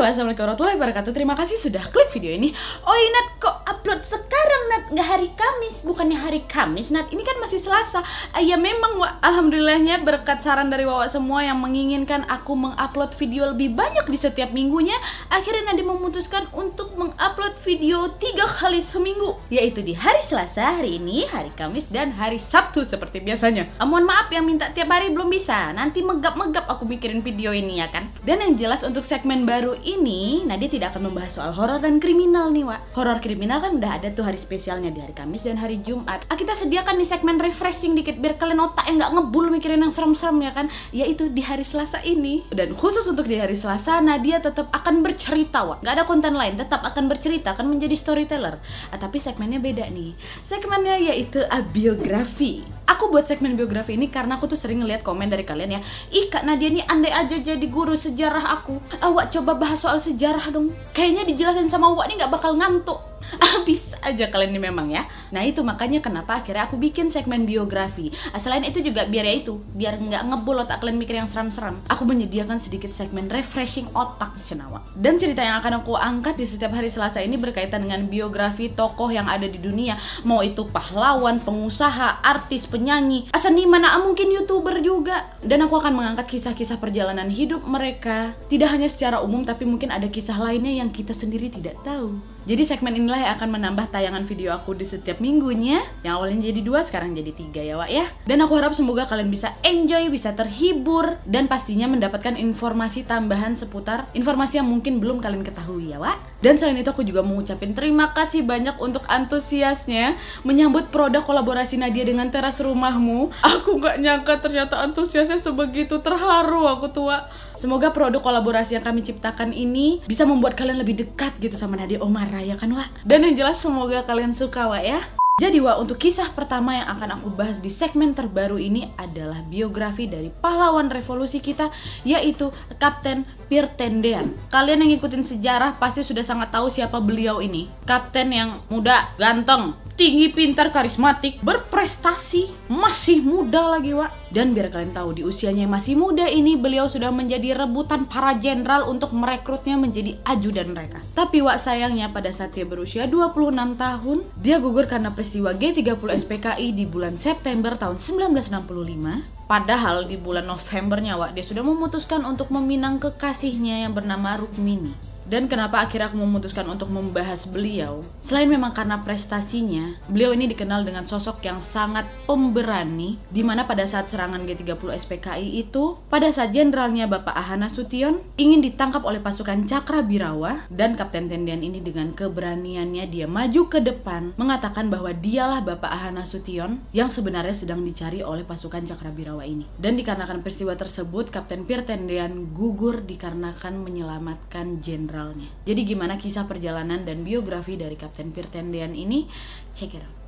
wassalamualaikum 0.00 0.48
warahmatullahi 0.48 0.76
wabarakatuh. 0.80 1.12
Terima 1.12 1.34
kasih 1.36 1.56
sudah 1.60 1.84
klik 1.92 2.08
video 2.16 2.32
ini. 2.32 2.56
Oh 2.88 2.96
Nat 2.96 3.36
kok 3.36 3.56
upload 3.68 4.00
sekarang 4.08 4.62
Nat? 4.72 4.84
Nggak 4.90 5.08
hari 5.08 5.28
Kamis 5.36 5.84
Bukannya 5.84 6.16
hari 6.16 6.40
Kamis 6.48 6.88
Nat. 6.88 7.12
Ini 7.12 7.20
kan 7.20 7.36
masih 7.36 7.60
Selasa. 7.60 8.00
Ah, 8.32 8.40
Ya 8.40 8.56
memang 8.56 8.96
Alhamdulillahnya 9.20 10.00
berkat 10.00 10.40
saran 10.40 10.72
dari 10.72 10.88
Wawa 10.88 11.10
semua 11.12 11.44
Yang 11.44 11.58
menginginkan 11.60 12.24
aku 12.32 12.56
mengupload 12.56 13.12
video 13.20 13.52
lebih 13.52 13.76
banyak 13.76 14.08
di 14.08 14.16
setiap 14.16 14.50
minggunya 14.50 14.96
Akhirnya 15.28 15.70
Nadi 15.70 15.84
memutuskan 15.84 16.48
untuk 16.56 16.96
mengupload 16.96 17.60
video 17.60 18.08
tiga 18.16 18.48
kali 18.48 18.80
seminggu 18.80 19.36
Yaitu 19.52 19.84
di 19.84 19.92
hari 19.92 20.24
Selasa, 20.24 20.80
hari 20.80 20.96
ini, 20.96 21.28
hari 21.28 21.52
Kamis, 21.52 21.92
dan 21.92 22.16
hari 22.16 22.40
Sabtu 22.40 22.86
seperti 22.88 23.20
biasanya. 23.20 23.68
Ah, 23.76 23.84
Mohon 23.84 24.08
maaf 24.08 24.28
yang 24.32 24.46
minta 24.48 24.72
tiap 24.72 24.88
hari 24.88 25.12
belum 25.12 25.28
bisa. 25.28 25.74
Nanti 25.76 26.00
megap-megap 26.00 26.64
aku 26.70 26.86
bikirin 26.88 27.20
video 27.20 27.52
ini 27.52 27.82
ya 27.82 27.90
kan? 27.90 28.08
Dan 28.22 28.40
yang 28.40 28.54
jelas 28.56 28.80
untuk 28.86 29.02
segmen 29.02 29.44
baru 29.44 29.74
ini 29.96 30.46
Nadia 30.46 30.70
tidak 30.70 30.94
akan 30.94 31.10
membahas 31.10 31.34
soal 31.34 31.50
horor 31.56 31.82
dan 31.82 31.98
kriminal 31.98 32.52
nih 32.54 32.62
Wak. 32.62 32.94
Horor 32.94 33.18
kriminal 33.18 33.58
kan 33.58 33.78
udah 33.78 33.98
ada 33.98 34.08
tuh 34.14 34.22
hari 34.22 34.38
spesialnya 34.38 34.94
di 34.94 35.02
hari 35.02 35.14
Kamis 35.16 35.42
dan 35.42 35.58
hari 35.58 35.82
Jumat. 35.82 36.22
Ah, 36.30 36.36
Kita 36.38 36.54
sediakan 36.54 37.00
nih 37.00 37.08
segmen 37.08 37.36
refreshing 37.42 37.98
dikit 37.98 38.18
biar 38.18 38.38
kalian 38.38 38.60
otak 38.62 38.86
yang 38.86 39.02
nggak 39.02 39.12
ngebul 39.18 39.46
mikirin 39.50 39.82
yang 39.82 39.94
serem-serem 39.94 40.38
ya 40.42 40.52
kan? 40.54 40.66
Yaitu 40.94 41.30
di 41.30 41.42
hari 41.42 41.66
Selasa 41.66 42.00
ini. 42.06 42.46
Dan 42.52 42.74
khusus 42.78 43.06
untuk 43.06 43.26
di 43.26 43.36
hari 43.36 43.58
Selasa 43.58 43.98
Nadia 43.98 44.38
tetap 44.38 44.70
akan 44.70 45.02
bercerita 45.02 45.66
Wak. 45.66 45.82
Gak 45.82 45.94
ada 45.98 46.04
konten 46.06 46.34
lain 46.38 46.58
tetap 46.58 46.82
akan 46.82 47.10
bercerita 47.10 47.54
akan 47.54 47.76
menjadi 47.76 47.96
storyteller. 47.98 48.62
Ah, 48.90 48.98
Tapi 48.98 49.18
segmennya 49.18 49.58
beda 49.58 49.86
nih. 49.90 50.14
Segmennya 50.46 50.96
yaitu 50.98 51.42
biografi 51.70 52.79
Aku 52.86 53.12
buat 53.12 53.28
segmen 53.28 53.58
biografi 53.58 53.98
ini 53.98 54.08
karena 54.08 54.38
aku 54.38 54.48
tuh 54.48 54.58
sering 54.60 54.80
ngeliat 54.80 55.02
komen 55.04 55.28
dari 55.28 55.42
kalian 55.42 55.76
ya. 55.76 55.80
Ih 56.14 56.30
Kak 56.30 56.46
Nadia 56.46 56.70
nih 56.70 56.84
andai 56.86 57.12
aja 57.12 57.36
jadi 57.36 57.66
guru 57.66 57.98
sejarah 57.98 58.60
aku. 58.60 58.78
Awak 59.02 59.34
coba 59.34 59.58
bahas 59.58 59.82
soal 59.82 59.98
sejarah 59.98 60.48
dong. 60.54 60.70
Kayaknya 60.94 61.28
dijelasin 61.28 61.68
sama 61.68 61.90
Awak 61.90 62.06
nih 62.08 62.16
gak 62.22 62.32
bakal 62.32 62.54
ngantuk 62.54 63.09
ah, 63.44 63.62
bisa 63.62 64.00
aja 64.02 64.26
kalian 64.28 64.56
ini 64.56 64.60
memang 64.70 64.86
ya. 64.90 65.06
Nah 65.30 65.44
itu 65.46 65.60
makanya 65.62 66.02
kenapa 66.02 66.40
akhirnya 66.40 66.66
aku 66.66 66.80
bikin 66.80 67.12
segmen 67.12 67.46
biografi. 67.46 68.10
Ah, 68.34 68.40
selain 68.40 68.64
itu 68.66 68.80
juga 68.82 69.06
biar 69.06 69.24
ya 69.26 69.34
itu 69.36 69.60
biar 69.76 70.00
nggak 70.00 70.22
ngebul 70.32 70.62
otak 70.64 70.82
kalian 70.82 70.98
mikir 70.98 71.16
yang 71.20 71.28
seram-seram 71.28 71.78
aku 71.86 72.02
menyediakan 72.08 72.58
sedikit 72.58 72.90
segmen 72.92 73.30
refreshing 73.30 73.86
otak 73.94 74.34
cenawa. 74.48 74.82
Dan 74.96 75.20
cerita 75.20 75.44
yang 75.44 75.60
akan 75.62 75.84
aku 75.84 75.94
angkat 75.94 76.40
di 76.40 76.46
setiap 76.48 76.74
hari 76.74 76.90
selasa 76.90 77.22
ini 77.22 77.36
berkaitan 77.38 77.86
dengan 77.86 78.08
biografi 78.08 78.72
tokoh 78.72 79.12
yang 79.12 79.28
ada 79.28 79.46
di 79.46 79.60
dunia 79.60 79.96
mau 80.24 80.42
itu 80.42 80.66
pahlawan 80.68 81.38
pengusaha 81.40 82.24
artis 82.24 82.66
penyanyi 82.66 83.30
seniman 83.36 83.86
ah, 83.86 84.00
mungkin 84.02 84.28
youtuber 84.32 84.82
juga. 84.84 85.32
Dan 85.40 85.64
aku 85.64 85.80
akan 85.80 85.96
mengangkat 85.96 86.36
kisah-kisah 86.36 86.76
perjalanan 86.76 87.32
hidup 87.32 87.64
mereka 87.64 88.36
tidak 88.52 88.72
hanya 88.74 88.88
secara 88.90 89.22
umum 89.22 89.46
tapi 89.46 89.64
mungkin 89.64 89.88
ada 89.88 90.06
kisah 90.10 90.36
lainnya 90.36 90.82
yang 90.82 90.90
kita 90.92 91.16
sendiri 91.16 91.48
tidak 91.48 91.78
tahu 91.86 92.20
jadi 92.48 92.64
segmen 92.64 92.96
inilah 92.96 93.20
yang 93.20 93.32
akan 93.36 93.48
menambah 93.52 93.92
tayangan 93.92 94.24
video 94.24 94.56
aku 94.56 94.72
di 94.72 94.88
setiap 94.88 95.20
minggunya. 95.20 95.84
Yang 96.00 96.12
awalnya 96.16 96.38
jadi 96.48 96.60
dua, 96.64 96.80
sekarang 96.80 97.12
jadi 97.12 97.36
tiga 97.36 97.60
ya 97.60 97.76
Wak 97.76 97.90
ya. 97.92 98.08
Dan 98.24 98.40
aku 98.40 98.56
harap 98.56 98.72
semoga 98.72 99.04
kalian 99.04 99.28
bisa 99.28 99.52
enjoy, 99.60 100.08
bisa 100.08 100.32
terhibur 100.32 101.20
Dan 101.28 101.52
pastinya 101.52 101.84
mendapatkan 101.84 102.40
informasi 102.40 103.04
tambahan 103.04 103.52
seputar 103.52 104.08
informasi 104.16 104.56
yang 104.56 104.68
mungkin 104.68 105.04
belum 105.04 105.20
kalian 105.20 105.44
ketahui 105.44 105.92
ya 105.92 106.00
Wak. 106.00 106.40
Dan 106.40 106.56
selain 106.56 106.80
itu 106.80 106.88
aku 106.88 107.04
juga 107.04 107.20
mau 107.20 107.36
ucapin 107.36 107.76
terima 107.76 108.16
kasih 108.16 108.40
banyak 108.40 108.80
untuk 108.80 109.04
antusiasnya 109.04 110.16
Menyambut 110.40 110.88
produk 110.88 111.20
kolaborasi 111.20 111.76
Nadia 111.76 112.08
dengan 112.08 112.32
teras 112.32 112.56
rumahmu. 112.56 113.28
Aku 113.44 113.76
gak 113.76 114.00
nyangka 114.00 114.40
ternyata 114.40 114.80
antusiasnya 114.80 115.36
sebegitu 115.36 116.00
terharu 116.00 116.64
aku 116.64 116.88
tua 116.88 117.28
Semoga 117.60 117.92
produk 117.92 118.24
kolaborasi 118.24 118.72
yang 118.72 118.80
kami 118.80 119.04
ciptakan 119.04 119.52
ini 119.52 120.00
bisa 120.08 120.24
membuat 120.24 120.56
kalian 120.56 120.80
lebih 120.80 120.96
dekat 121.04 121.36
gitu 121.44 121.60
sama 121.60 121.76
Nadia 121.76 122.00
Omara 122.00 122.40
ya 122.40 122.56
kan 122.56 122.72
Wak? 122.72 123.04
Dan 123.04 123.20
yang 123.20 123.36
jelas 123.36 123.60
semoga 123.60 124.00
kalian 124.00 124.32
suka 124.32 124.64
Wak 124.64 124.80
ya. 124.80 125.04
Jadi 125.36 125.60
Wak, 125.60 125.76
untuk 125.84 126.00
kisah 126.00 126.32
pertama 126.32 126.80
yang 126.80 126.88
akan 126.88 127.20
aku 127.20 127.28
bahas 127.36 127.60
di 127.60 127.68
segmen 127.68 128.16
terbaru 128.16 128.56
ini 128.56 128.88
adalah 128.96 129.44
biografi 129.44 130.08
dari 130.08 130.32
pahlawan 130.32 130.88
revolusi 130.88 131.44
kita 131.44 131.68
yaitu 132.00 132.48
Kapten 132.80 133.28
Pirtendean. 133.52 134.32
Kalian 134.48 134.80
yang 134.80 134.96
ngikutin 134.96 135.20
sejarah 135.20 135.76
pasti 135.76 136.00
sudah 136.00 136.24
sangat 136.24 136.56
tahu 136.56 136.72
siapa 136.72 136.96
beliau 137.04 137.44
ini. 137.44 137.68
Kapten 137.84 138.32
yang 138.32 138.56
muda, 138.72 139.04
ganteng, 139.20 139.76
tinggi, 140.00 140.32
pintar, 140.32 140.72
karismatik, 140.72 141.44
berprestasi, 141.44 142.72
masih 142.72 143.20
muda 143.20 143.68
lagi, 143.68 143.92
Wak. 143.92 144.32
Dan 144.32 144.56
biar 144.56 144.72
kalian 144.72 144.96
tahu 144.96 145.20
di 145.20 145.22
usianya 145.28 145.68
yang 145.68 145.76
masih 145.76 145.92
muda 145.92 146.24
ini 146.24 146.56
beliau 146.56 146.88
sudah 146.88 147.12
menjadi 147.12 147.52
rebutan 147.52 148.08
para 148.08 148.32
jenderal 148.40 148.88
untuk 148.88 149.12
merekrutnya 149.12 149.76
menjadi 149.76 150.16
ajudan 150.24 150.72
mereka. 150.72 151.04
Tapi 151.12 151.44
Wak 151.44 151.60
sayangnya 151.60 152.08
pada 152.08 152.32
saat 152.32 152.56
dia 152.56 152.64
berusia 152.64 153.04
26 153.04 153.76
tahun, 153.76 154.24
dia 154.40 154.56
gugur 154.56 154.88
karena 154.88 155.12
peristiwa 155.12 155.52
G30 155.52 156.00
SPKI 156.24 156.72
di 156.72 156.88
bulan 156.88 157.20
September 157.20 157.76
tahun 157.76 158.00
1965 158.00 159.40
Padahal 159.50 160.06
di 160.06 160.14
bulan 160.14 160.46
Novembernya 160.46 161.18
Wak 161.18 161.34
dia 161.34 161.42
sudah 161.42 161.66
memutuskan 161.66 162.22
untuk 162.22 162.54
meminang 162.54 163.02
kekasihnya 163.02 163.82
yang 163.82 163.92
bernama 163.98 164.38
Rukmini. 164.38 165.09
Dan 165.30 165.46
kenapa 165.46 165.78
akhirnya 165.78 166.10
aku 166.10 166.18
memutuskan 166.18 166.66
untuk 166.66 166.90
membahas 166.90 167.46
beliau? 167.46 168.02
Selain 168.18 168.50
memang 168.50 168.74
karena 168.74 168.98
prestasinya, 168.98 169.94
beliau 170.10 170.34
ini 170.34 170.50
dikenal 170.50 170.82
dengan 170.82 171.06
sosok 171.06 171.38
yang 171.46 171.62
sangat 171.62 172.10
pemberani 172.26 173.14
di 173.30 173.46
mana 173.46 173.62
pada 173.62 173.86
saat 173.86 174.10
serangan 174.10 174.42
G30 174.42 174.90
SPKI 174.90 175.62
itu, 175.62 176.02
pada 176.10 176.26
saat 176.34 176.50
jenderalnya 176.50 177.06
Bapak 177.06 177.30
Ahana 177.30 177.70
Sution 177.70 178.26
ingin 178.34 178.58
ditangkap 178.58 179.06
oleh 179.06 179.22
pasukan 179.22 179.70
Cakra 179.70 180.02
Birawa 180.02 180.66
dan 180.66 180.98
Kapten 180.98 181.30
Tendian 181.30 181.62
ini 181.62 181.78
dengan 181.78 182.10
keberaniannya 182.10 183.06
dia 183.06 183.30
maju 183.30 183.70
ke 183.70 183.78
depan 183.78 184.34
mengatakan 184.34 184.90
bahwa 184.90 185.14
dialah 185.14 185.62
Bapak 185.62 185.94
Ahana 185.94 186.26
Sution 186.26 186.82
yang 186.90 187.06
sebenarnya 187.06 187.54
sedang 187.54 187.86
dicari 187.86 188.18
oleh 188.18 188.42
pasukan 188.42 188.82
Cakra 188.82 189.14
Birawa 189.14 189.46
ini. 189.46 189.70
Dan 189.78 189.94
dikarenakan 189.94 190.42
peristiwa 190.42 190.74
tersebut, 190.74 191.30
Kapten 191.30 191.62
Pir 191.70 191.86
Tendian 191.86 192.50
gugur 192.50 193.06
dikarenakan 193.06 193.86
menyelamatkan 193.86 194.82
jenderal 194.82 195.19
generalnya. 195.20 195.48
Jadi 195.68 195.80
gimana 195.84 196.16
kisah 196.16 196.48
perjalanan 196.48 197.04
dan 197.04 197.20
biografi 197.20 197.76
dari 197.76 197.94
Kapten 198.00 198.32
Pirtendean 198.32 198.96
ini? 198.96 199.28
Check 199.76 199.92
it 199.92 200.00
out. 200.00 200.19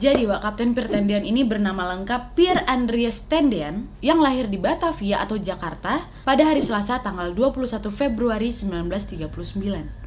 Jadi 0.00 0.24
Wak 0.24 0.40
Kapten 0.40 0.72
Pirtendian 0.72 1.28
ini 1.28 1.44
bernama 1.44 1.84
lengkap 1.92 2.32
Pier 2.32 2.64
Andreas 2.64 3.20
Tendian 3.28 3.84
yang 4.00 4.16
lahir 4.16 4.48
di 4.48 4.56
Batavia 4.56 5.20
atau 5.20 5.36
Jakarta 5.36 6.08
pada 6.24 6.40
hari 6.40 6.64
Selasa 6.64 7.04
tanggal 7.04 7.36
21 7.36 7.68
Februari 7.92 8.48
1939. 8.48 9.28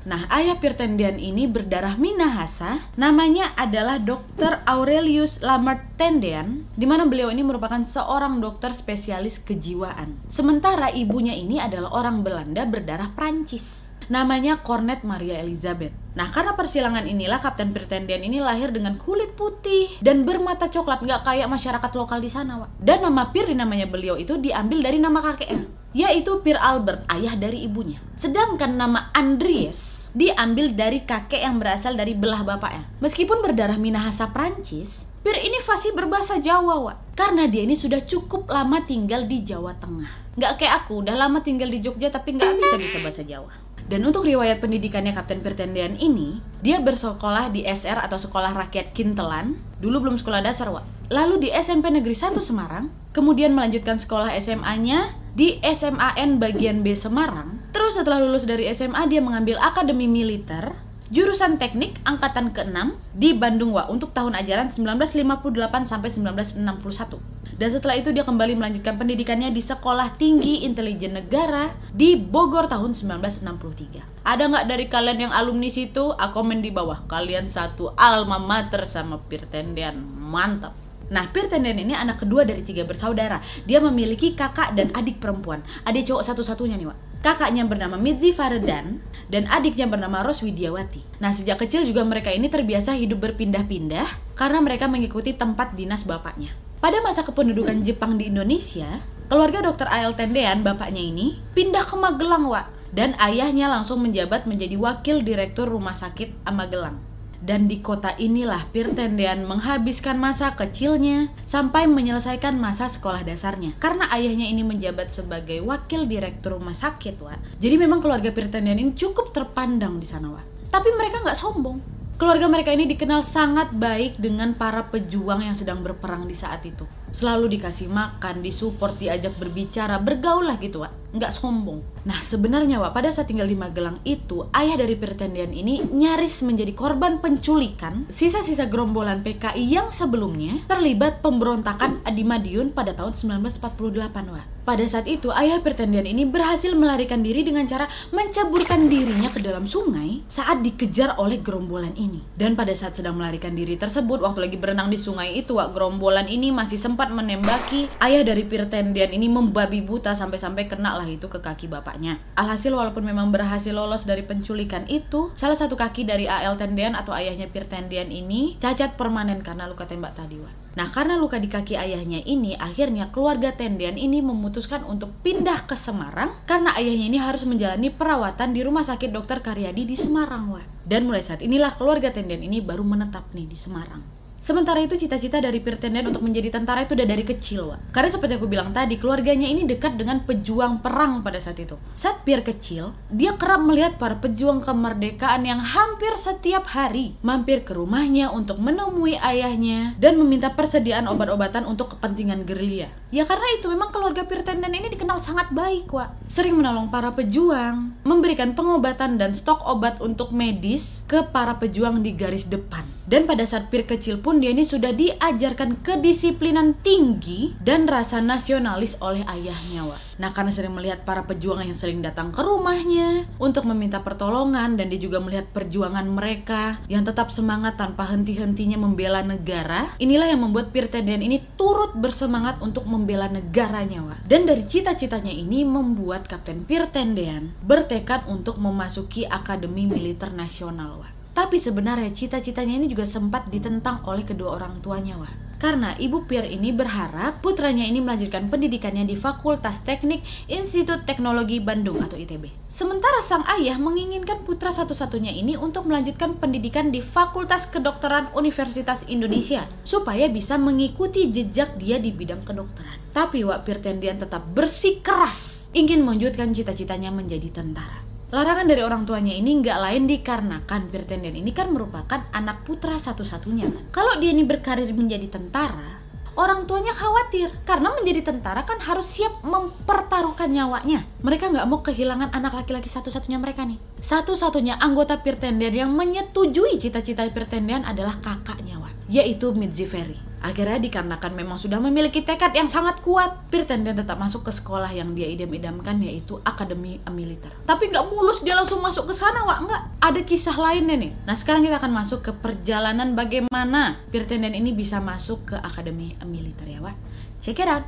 Nah, 0.10 0.26
ayah 0.34 0.58
Pirtendian 0.58 1.22
ini 1.22 1.46
berdarah 1.46 1.94
Minahasa, 2.02 2.90
namanya 2.98 3.54
adalah 3.54 4.02
Dr. 4.02 4.66
Aurelius 4.66 5.46
Lamert 5.46 5.86
Tendian, 5.94 6.66
di 6.74 6.90
mana 6.90 7.06
beliau 7.06 7.30
ini 7.30 7.46
merupakan 7.46 7.86
seorang 7.86 8.42
dokter 8.42 8.74
spesialis 8.74 9.38
kejiwaan. 9.46 10.18
Sementara 10.34 10.90
ibunya 10.90 11.38
ini 11.38 11.62
adalah 11.62 11.94
orang 11.94 12.26
Belanda 12.26 12.66
berdarah 12.66 13.14
Prancis 13.14 13.83
namanya 14.08 14.60
Cornet 14.64 15.06
Maria 15.06 15.40
Elizabeth. 15.40 15.94
Nah, 16.14 16.30
karena 16.30 16.54
persilangan 16.54 17.10
inilah 17.10 17.42
Kapten 17.42 17.74
Pretendian 17.74 18.22
ini 18.22 18.38
lahir 18.38 18.70
dengan 18.70 19.02
kulit 19.02 19.34
putih 19.34 19.98
dan 20.00 20.24
bermata 20.24 20.70
coklat, 20.70 21.02
nggak 21.02 21.26
kayak 21.26 21.50
masyarakat 21.50 21.92
lokal 21.98 22.22
di 22.22 22.30
sana, 22.30 22.62
Wak. 22.62 22.70
Dan 22.78 23.02
nama 23.02 23.34
Pir 23.34 23.50
namanya 23.50 23.90
beliau 23.90 24.14
itu 24.14 24.38
diambil 24.38 24.86
dari 24.86 25.02
nama 25.02 25.20
kakeknya, 25.26 25.66
yaitu 25.98 26.38
Pir 26.46 26.62
Albert, 26.62 27.10
ayah 27.10 27.34
dari 27.34 27.66
ibunya. 27.66 27.98
Sedangkan 28.14 28.78
nama 28.78 29.10
Andries 29.18 30.06
diambil 30.14 30.78
dari 30.78 31.02
kakek 31.02 31.42
yang 31.42 31.58
berasal 31.58 31.98
dari 31.98 32.14
belah 32.14 32.46
bapaknya. 32.46 32.86
Meskipun 33.02 33.42
berdarah 33.42 33.82
Minahasa 33.82 34.30
Prancis, 34.30 35.10
Pir 35.26 35.40
ini 35.40 35.64
fasih 35.66 35.98
berbahasa 35.98 36.38
Jawa, 36.38 36.78
Wak. 36.84 37.18
Karena 37.18 37.50
dia 37.50 37.66
ini 37.66 37.74
sudah 37.74 38.06
cukup 38.06 38.46
lama 38.52 38.86
tinggal 38.86 39.26
di 39.26 39.42
Jawa 39.42 39.74
Tengah. 39.82 40.38
Nggak 40.38 40.52
kayak 40.62 40.74
aku, 40.86 41.02
udah 41.02 41.16
lama 41.18 41.42
tinggal 41.42 41.70
di 41.74 41.82
Jogja 41.82 42.14
tapi 42.14 42.38
nggak 42.38 42.60
bisa-bisa 42.60 43.02
bahasa 43.02 43.24
Jawa. 43.26 43.54
Dan 43.92 44.08
untuk 44.08 44.24
riwayat 44.24 44.64
pendidikannya 44.64 45.12
Kapten 45.12 45.44
Pirtendian 45.44 46.00
ini, 46.00 46.40
dia 46.64 46.80
bersekolah 46.80 47.52
di 47.52 47.68
SR 47.68 48.00
atau 48.00 48.16
Sekolah 48.16 48.56
Rakyat 48.56 48.96
Kintelan, 48.96 49.60
dulu 49.84 50.08
belum 50.08 50.16
sekolah 50.16 50.40
dasar, 50.40 50.72
Wak. 50.72 50.88
Lalu 51.12 51.48
di 51.48 51.50
SMP 51.52 51.92
Negeri 51.92 52.16
1 52.16 52.40
Semarang, 52.40 52.88
kemudian 53.12 53.52
melanjutkan 53.52 54.00
sekolah 54.00 54.32
SMA-nya 54.40 55.20
di 55.36 55.60
SMAN 55.60 56.40
bagian 56.40 56.82
B 56.82 56.96
Semarang. 56.96 57.60
Terus 57.76 58.00
setelah 58.00 58.24
lulus 58.24 58.48
dari 58.48 58.72
SMA, 58.72 59.04
dia 59.12 59.20
mengambil 59.20 59.60
Akademi 59.60 60.08
Militer, 60.08 60.78
jurusan 61.14 61.62
teknik 61.62 62.02
angkatan 62.10 62.50
ke-6 62.58 62.98
di 63.14 63.38
Bandung 63.38 63.78
Wak 63.78 63.86
untuk 63.94 64.18
tahun 64.18 64.34
ajaran 64.34 64.74
1958 64.74 65.86
sampai 65.86 66.10
1961. 66.10 67.22
Dan 67.54 67.70
setelah 67.70 68.02
itu 68.02 68.10
dia 68.10 68.26
kembali 68.26 68.58
melanjutkan 68.58 68.98
pendidikannya 68.98 69.54
di 69.54 69.62
Sekolah 69.62 70.18
Tinggi 70.18 70.66
Intelijen 70.66 71.14
Negara 71.14 71.70
di 71.94 72.18
Bogor 72.18 72.66
tahun 72.66 72.98
1963. 72.98 74.26
Ada 74.26 74.44
nggak 74.50 74.66
dari 74.66 74.90
kalian 74.90 75.30
yang 75.30 75.34
alumni 75.38 75.70
situ? 75.70 76.18
Aku 76.18 76.42
komen 76.42 76.66
di 76.66 76.74
bawah. 76.74 77.06
Kalian 77.06 77.46
satu 77.46 77.94
alma 77.94 78.42
mater 78.42 78.90
sama 78.90 79.22
Pirtendian. 79.22 80.02
Mantap. 80.18 80.74
Nah, 81.14 81.30
Pirtendian 81.30 81.78
ini 81.78 81.94
anak 81.94 82.26
kedua 82.26 82.42
dari 82.42 82.66
tiga 82.66 82.90
bersaudara. 82.90 83.38
Dia 83.70 83.78
memiliki 83.78 84.34
kakak 84.34 84.74
dan 84.74 84.90
adik 84.98 85.22
perempuan. 85.22 85.62
Adik 85.86 86.10
cowok 86.10 86.26
satu-satunya 86.26 86.74
nih, 86.74 86.90
Wak. 86.90 87.13
Kakaknya 87.24 87.64
bernama 87.64 87.96
Midzi 87.96 88.36
Faredan 88.36 89.00
dan 89.32 89.48
adiknya 89.48 89.88
bernama 89.88 90.28
Ros 90.28 90.44
Widiawati. 90.44 91.24
Nah, 91.24 91.32
sejak 91.32 91.56
kecil 91.64 91.88
juga 91.88 92.04
mereka 92.04 92.28
ini 92.36 92.52
terbiasa 92.52 93.00
hidup 93.00 93.24
berpindah-pindah 93.24 94.36
karena 94.36 94.60
mereka 94.60 94.92
mengikuti 94.92 95.32
tempat 95.32 95.72
dinas 95.72 96.04
bapaknya. 96.04 96.52
Pada 96.84 97.00
masa 97.00 97.24
kependudukan 97.24 97.80
Jepang 97.88 98.20
di 98.20 98.28
Indonesia, 98.28 99.00
keluarga 99.32 99.64
Dr. 99.64 99.88
A.L. 99.88 100.20
Tendean, 100.20 100.68
bapaknya 100.68 101.00
ini, 101.00 101.40
pindah 101.56 101.88
ke 101.88 101.96
Magelang, 101.96 102.44
Wak. 102.44 102.68
Dan 102.92 103.16
ayahnya 103.16 103.72
langsung 103.72 104.04
menjabat 104.04 104.44
menjadi 104.44 104.76
wakil 104.76 105.24
direktur 105.24 105.72
rumah 105.72 105.96
sakit 105.96 106.44
Magelang. 106.52 107.13
Dan 107.44 107.68
di 107.68 107.84
kota 107.84 108.16
inilah 108.16 108.72
Pirtendean 108.72 109.44
menghabiskan 109.44 110.16
masa 110.16 110.56
kecilnya 110.56 111.28
sampai 111.44 111.92
menyelesaikan 111.92 112.56
masa 112.56 112.88
sekolah 112.88 113.28
dasarnya. 113.28 113.76
Karena 113.84 114.08
ayahnya 114.16 114.48
ini 114.48 114.64
menjabat 114.64 115.12
sebagai 115.12 115.60
wakil 115.60 116.08
direktur 116.08 116.56
rumah 116.56 116.72
sakit, 116.72 117.20
Wak. 117.20 117.60
Jadi 117.60 117.76
memang 117.76 118.00
keluarga 118.00 118.32
Pirtendean 118.32 118.80
ini 118.80 118.96
cukup 118.96 119.36
terpandang 119.36 120.00
di 120.00 120.08
sana, 120.08 120.32
Wak. 120.32 120.72
Tapi 120.72 120.90
mereka 120.96 121.20
nggak 121.20 121.36
sombong. 121.36 121.84
Keluarga 122.16 122.48
mereka 122.48 122.72
ini 122.72 122.88
dikenal 122.88 123.20
sangat 123.28 123.76
baik 123.76 124.16
dengan 124.24 124.56
para 124.56 124.88
pejuang 124.88 125.44
yang 125.44 125.60
sedang 125.60 125.84
berperang 125.84 126.24
di 126.24 126.38
saat 126.40 126.64
itu. 126.64 126.88
Selalu 127.14 127.62
dikasih 127.62 127.88
makan, 127.88 128.42
disupport, 128.42 128.98
diajak 128.98 129.38
berbicara, 129.38 130.02
bergaul 130.02 130.50
lah 130.50 130.58
gitu, 130.58 130.82
Wak 130.82 131.04
nggak 131.14 131.30
sombong. 131.30 131.86
Nah 132.04 132.20
sebenarnya 132.26 132.82
Wak, 132.82 132.98
pada 132.98 133.14
saat 133.14 133.30
tinggal 133.30 133.46
di 133.46 133.54
Magelang 133.54 134.02
itu, 134.04 134.50
ayah 134.52 134.76
dari 134.76 134.98
Pirtendian 134.98 135.54
ini 135.54 135.80
nyaris 135.80 136.42
menjadi 136.42 136.74
korban 136.74 137.22
penculikan 137.22 138.10
sisa-sisa 138.10 138.68
gerombolan 138.68 139.22
PKI 139.22 139.64
yang 139.64 139.94
sebelumnya 139.94 140.66
terlibat 140.66 141.22
pemberontakan 141.22 142.04
di 142.12 142.26
Madiun 142.26 142.74
pada 142.74 142.98
tahun 142.98 143.14
1948 143.14 144.34
Wak. 144.34 144.48
Pada 144.64 144.88
saat 144.88 145.12
itu, 145.12 145.28
ayah 145.36 145.60
Pirtendian 145.60 146.08
ini 146.08 146.24
berhasil 146.24 146.72
melarikan 146.72 147.20
diri 147.20 147.44
dengan 147.44 147.68
cara 147.68 147.92
menceburkan 148.16 148.88
dirinya 148.88 149.28
ke 149.28 149.44
dalam 149.44 149.68
sungai 149.68 150.24
saat 150.32 150.64
dikejar 150.64 151.20
oleh 151.20 151.44
gerombolan 151.44 151.92
ini. 152.00 152.24
Dan 152.32 152.56
pada 152.56 152.72
saat 152.72 152.96
sedang 152.96 153.20
melarikan 153.20 153.52
diri 153.52 153.76
tersebut, 153.76 154.24
waktu 154.24 154.48
lagi 154.48 154.56
berenang 154.56 154.88
di 154.88 154.96
sungai 154.96 155.36
itu, 155.36 155.60
Wak, 155.60 155.76
gerombolan 155.76 156.32
ini 156.32 156.56
masih 156.56 156.80
sempat 156.80 157.03
menembaki 157.12 157.92
ayah 158.00 158.22
dari 158.22 158.46
Pirtendian 158.46 159.12
ini 159.12 159.28
membabi 159.28 159.82
buta 159.82 160.14
sampai-sampai 160.14 160.70
kena 160.70 160.96
lah 160.96 161.08
itu 161.10 161.26
ke 161.28 161.42
kaki 161.42 161.68
bapaknya. 161.68 162.22
Alhasil 162.38 162.72
walaupun 162.72 163.04
memang 163.04 163.34
berhasil 163.34 163.74
lolos 163.74 164.06
dari 164.06 164.22
penculikan 164.24 164.86
itu, 164.88 165.34
salah 165.34 165.58
satu 165.58 165.74
kaki 165.74 166.06
dari 166.06 166.30
AL 166.30 166.56
Tendian 166.56 166.94
atau 166.94 167.12
ayahnya 167.12 167.50
Pir 167.50 167.66
Tendian 167.66 168.14
ini 168.14 168.56
cacat 168.62 168.96
permanen 168.96 169.42
karena 169.42 169.66
luka 169.66 169.90
tembak 169.90 170.14
tadi, 170.14 170.40
Wak. 170.40 170.64
Nah, 170.74 170.90
karena 170.90 171.22
luka 171.22 171.38
di 171.38 171.50
kaki 171.50 171.78
ayahnya 171.78 172.26
ini, 172.26 172.58
akhirnya 172.58 173.14
keluarga 173.14 173.54
Tendian 173.54 173.94
ini 173.94 174.26
memutuskan 174.26 174.82
untuk 174.86 175.14
pindah 175.22 175.70
ke 175.70 175.78
Semarang 175.78 176.34
karena 176.50 176.74
ayahnya 176.74 177.06
ini 177.14 177.20
harus 177.22 177.46
menjalani 177.46 177.94
perawatan 177.94 178.58
di 178.58 178.66
Rumah 178.66 178.82
Sakit 178.82 179.14
Dr. 179.14 179.46
Karyadi 179.46 179.86
di 179.86 179.94
Semarang, 179.94 180.50
Wak. 180.50 180.66
Dan 180.84 181.06
mulai 181.06 181.22
saat 181.22 181.46
inilah 181.46 181.78
keluarga 181.78 182.10
Tendian 182.10 182.42
ini 182.42 182.58
baru 182.60 182.82
menetap 182.82 183.30
nih 183.38 183.46
di 183.46 183.58
Semarang. 183.58 184.23
Sementara 184.44 184.84
itu 184.84 185.00
cita-cita 185.00 185.40
dari 185.40 185.64
Pirtenden 185.64 186.12
untuk 186.12 186.20
menjadi 186.20 186.52
tentara 186.52 186.84
itu 186.84 187.00
udah 187.00 187.08
dari 187.08 187.24
kecil, 187.24 187.72
Wak. 187.72 187.96
Karena 187.96 188.12
seperti 188.12 188.36
aku 188.36 188.52
bilang 188.52 188.76
tadi, 188.76 189.00
keluarganya 189.00 189.48
ini 189.48 189.64
dekat 189.64 189.96
dengan 189.96 190.20
pejuang 190.28 190.84
perang 190.84 191.24
pada 191.24 191.40
saat 191.40 191.64
itu. 191.64 191.80
Saat 191.96 192.28
Pir 192.28 192.44
kecil, 192.44 192.92
dia 193.08 193.40
kerap 193.40 193.64
melihat 193.64 193.96
para 193.96 194.20
pejuang 194.20 194.60
kemerdekaan 194.60 195.48
yang 195.48 195.64
hampir 195.64 196.12
setiap 196.20 196.68
hari 196.76 197.16
mampir 197.24 197.64
ke 197.64 197.72
rumahnya 197.72 198.36
untuk 198.36 198.60
menemui 198.60 199.16
ayahnya 199.16 199.96
dan 199.96 200.20
meminta 200.20 200.52
persediaan 200.52 201.08
obat-obatan 201.08 201.64
untuk 201.64 201.96
kepentingan 201.96 202.44
gerilya. 202.44 202.92
Ya 203.16 203.24
karena 203.24 203.48
itu 203.56 203.72
memang 203.72 203.96
keluarga 203.96 204.28
Pirtenden 204.28 204.76
ini 204.76 204.92
dikenal 204.92 205.24
sangat 205.24 205.56
baik, 205.56 205.88
Wak. 205.88 206.20
Sering 206.28 206.60
menolong 206.60 206.92
para 206.92 207.16
pejuang, 207.16 207.96
memberikan 208.04 208.52
pengobatan 208.60 209.16
dan 209.16 209.32
stok 209.32 209.64
obat 209.64 210.04
untuk 210.04 210.36
medis 210.36 211.00
ke 211.08 211.24
para 211.32 211.56
pejuang 211.64 212.04
di 212.04 212.12
garis 212.12 212.44
depan. 212.44 212.84
Dan 213.04 213.28
pada 213.28 213.44
saat 213.44 213.68
Pir 213.68 213.84
kecil 213.84 214.24
pun 214.24 214.40
dia 214.40 214.56
ini 214.56 214.64
sudah 214.64 214.96
diajarkan 214.96 215.84
kedisiplinan 215.84 216.80
tinggi 216.80 217.52
dan 217.60 217.84
rasa 217.84 218.24
nasionalis 218.24 218.96
oleh 219.04 219.28
ayahnya, 219.28 219.84
Wak. 219.84 220.00
Nah, 220.24 220.32
karena 220.32 220.52
sering 220.56 220.72
melihat 220.72 221.04
para 221.04 221.28
pejuang 221.28 221.68
yang 221.68 221.76
sering 221.76 222.00
datang 222.00 222.32
ke 222.32 222.40
rumahnya 222.40 223.28
untuk 223.44 223.68
meminta 223.68 224.00
pertolongan 224.00 224.80
dan 224.80 224.88
dia 224.88 225.02
juga 225.02 225.20
melihat 225.20 225.52
perjuangan 225.52 226.08
mereka 226.08 226.80
yang 226.88 227.04
tetap 227.04 227.28
semangat 227.28 227.76
tanpa 227.76 228.08
henti-hentinya 228.08 228.80
membela 228.80 229.20
negara, 229.20 229.92
inilah 230.00 230.32
yang 230.32 230.48
membuat 230.48 230.72
Pirtenden 230.72 231.22
ini 231.22 231.44
turut 231.60 231.92
bersemangat 232.00 232.64
untuk 232.64 232.88
membela 232.88 233.28
negaranya, 233.28 234.00
Wak. 234.00 234.20
Dan 234.24 234.48
dari 234.48 234.64
cita-citanya 234.64 235.32
ini 235.34 235.68
membuat 235.68 236.32
Kapten 236.32 236.64
Pirtendean 236.64 237.52
bertekad 237.68 238.32
untuk 238.32 238.56
memasuki 238.64 239.28
Akademi 239.28 239.92
Militer 239.92 240.32
Nasional, 240.32 241.04
Wak. 241.04 241.23
Tapi 241.34 241.58
sebenarnya 241.58 242.14
cita-citanya 242.14 242.78
ini 242.78 242.86
juga 242.86 243.10
sempat 243.10 243.50
ditentang 243.50 244.06
oleh 244.06 244.22
kedua 244.22 244.62
orang 244.62 244.78
tuanya, 244.86 245.18
wah. 245.18 245.34
Karena 245.64 245.96
Ibu 245.96 246.28
Pierre 246.28 246.52
ini 246.52 246.76
berharap 246.76 247.40
putranya 247.40 247.88
ini 247.88 248.04
melanjutkan 248.04 248.52
pendidikannya 248.52 249.08
di 249.08 249.16
Fakultas 249.16 249.80
Teknik 249.88 250.20
Institut 250.52 251.08
Teknologi 251.08 251.64
Bandung 251.64 252.04
atau 252.04 252.20
ITB. 252.20 252.52
Sementara 252.68 253.24
sang 253.24 253.48
ayah 253.48 253.80
menginginkan 253.80 254.44
putra 254.44 254.76
satu-satunya 254.76 255.32
ini 255.32 255.56
untuk 255.56 255.88
melanjutkan 255.88 256.36
pendidikan 256.36 256.92
di 256.92 257.00
Fakultas 257.00 257.64
Kedokteran 257.72 258.36
Universitas 258.36 259.08
Indonesia 259.08 259.64
supaya 259.88 260.28
bisa 260.28 260.60
mengikuti 260.60 261.32
jejak 261.32 261.80
dia 261.80 261.96
di 261.96 262.12
bidang 262.12 262.44
kedokteran. 262.44 263.00
Tapi 263.16 263.48
Wak 263.48 263.64
Pirtendian 263.64 264.20
tetap 264.20 264.44
bersikeras 264.52 265.72
ingin 265.72 266.04
melanjutkan 266.04 266.52
cita-citanya 266.52 267.08
menjadi 267.08 267.64
tentara. 267.64 268.13
Larangan 268.34 268.66
dari 268.66 268.82
orang 268.82 269.06
tuanya 269.06 269.30
ini 269.30 269.62
nggak 269.62 269.78
lain 269.78 270.10
dikarenakan 270.10 270.90
Pirtendian 270.90 271.38
ini 271.38 271.54
kan 271.54 271.70
merupakan 271.70 272.26
anak 272.34 272.66
putra 272.66 272.98
satu-satunya 272.98 273.70
kan. 273.70 273.84
Kalau 273.94 274.18
dia 274.18 274.34
ini 274.34 274.42
berkarir 274.42 274.90
menjadi 274.90 275.38
tentara, 275.38 276.02
orang 276.34 276.66
tuanya 276.66 276.98
khawatir 276.98 277.54
karena 277.62 277.94
menjadi 277.94 278.34
tentara 278.34 278.66
kan 278.66 278.82
harus 278.82 279.06
siap 279.06 279.46
mempertaruhkan 279.46 280.50
nyawanya. 280.50 281.06
Mereka 281.22 281.54
nggak 281.54 281.68
mau 281.70 281.86
kehilangan 281.86 282.34
anak 282.34 282.58
laki-laki 282.58 282.90
satu-satunya 282.90 283.38
mereka 283.38 283.70
nih. 283.70 283.78
Satu-satunya 284.02 284.82
anggota 284.82 285.22
Pirtendian 285.22 285.86
yang 285.86 285.94
menyetujui 285.94 286.82
cita-cita 286.82 287.30
Pirtendian 287.30 287.86
adalah 287.86 288.18
kakaknya, 288.18 288.82
Wan, 288.82 288.98
yaitu 289.14 289.54
Midziferi. 289.54 290.33
Akhirnya 290.44 290.76
dikarenakan 290.76 291.32
memang 291.40 291.56
sudah 291.56 291.80
memiliki 291.80 292.20
tekad 292.20 292.52
yang 292.52 292.68
sangat 292.68 293.00
kuat, 293.00 293.48
Pirtenden 293.48 293.96
tetap 293.96 294.20
masuk 294.20 294.44
ke 294.44 294.52
sekolah 294.52 294.92
yang 294.92 295.16
dia 295.16 295.32
idam-idamkan 295.32 296.04
yaitu 296.04 296.36
Akademi 296.44 297.00
Militer. 297.08 297.56
Tapi 297.64 297.88
nggak 297.88 298.12
mulus 298.12 298.44
dia 298.44 298.60
langsung 298.60 298.84
masuk 298.84 299.08
ke 299.08 299.16
sana, 299.16 299.48
Wak. 299.48 299.64
Nggak. 299.64 299.82
Ada 300.04 300.22
kisah 300.28 300.58
lainnya 300.60 301.00
nih. 301.00 301.12
Nah 301.24 301.36
sekarang 301.40 301.64
kita 301.64 301.80
akan 301.80 301.96
masuk 301.96 302.20
ke 302.28 302.32
perjalanan 302.36 303.16
bagaimana 303.16 304.04
Pirtenden 304.12 304.52
ini 304.52 304.76
bisa 304.76 305.00
masuk 305.00 305.56
ke 305.56 305.56
Akademi 305.56 306.20
Militer 306.28 306.68
ya, 306.68 306.84
Wak. 306.84 307.00
Check 307.40 307.64
it 307.64 307.72
out. 307.72 307.88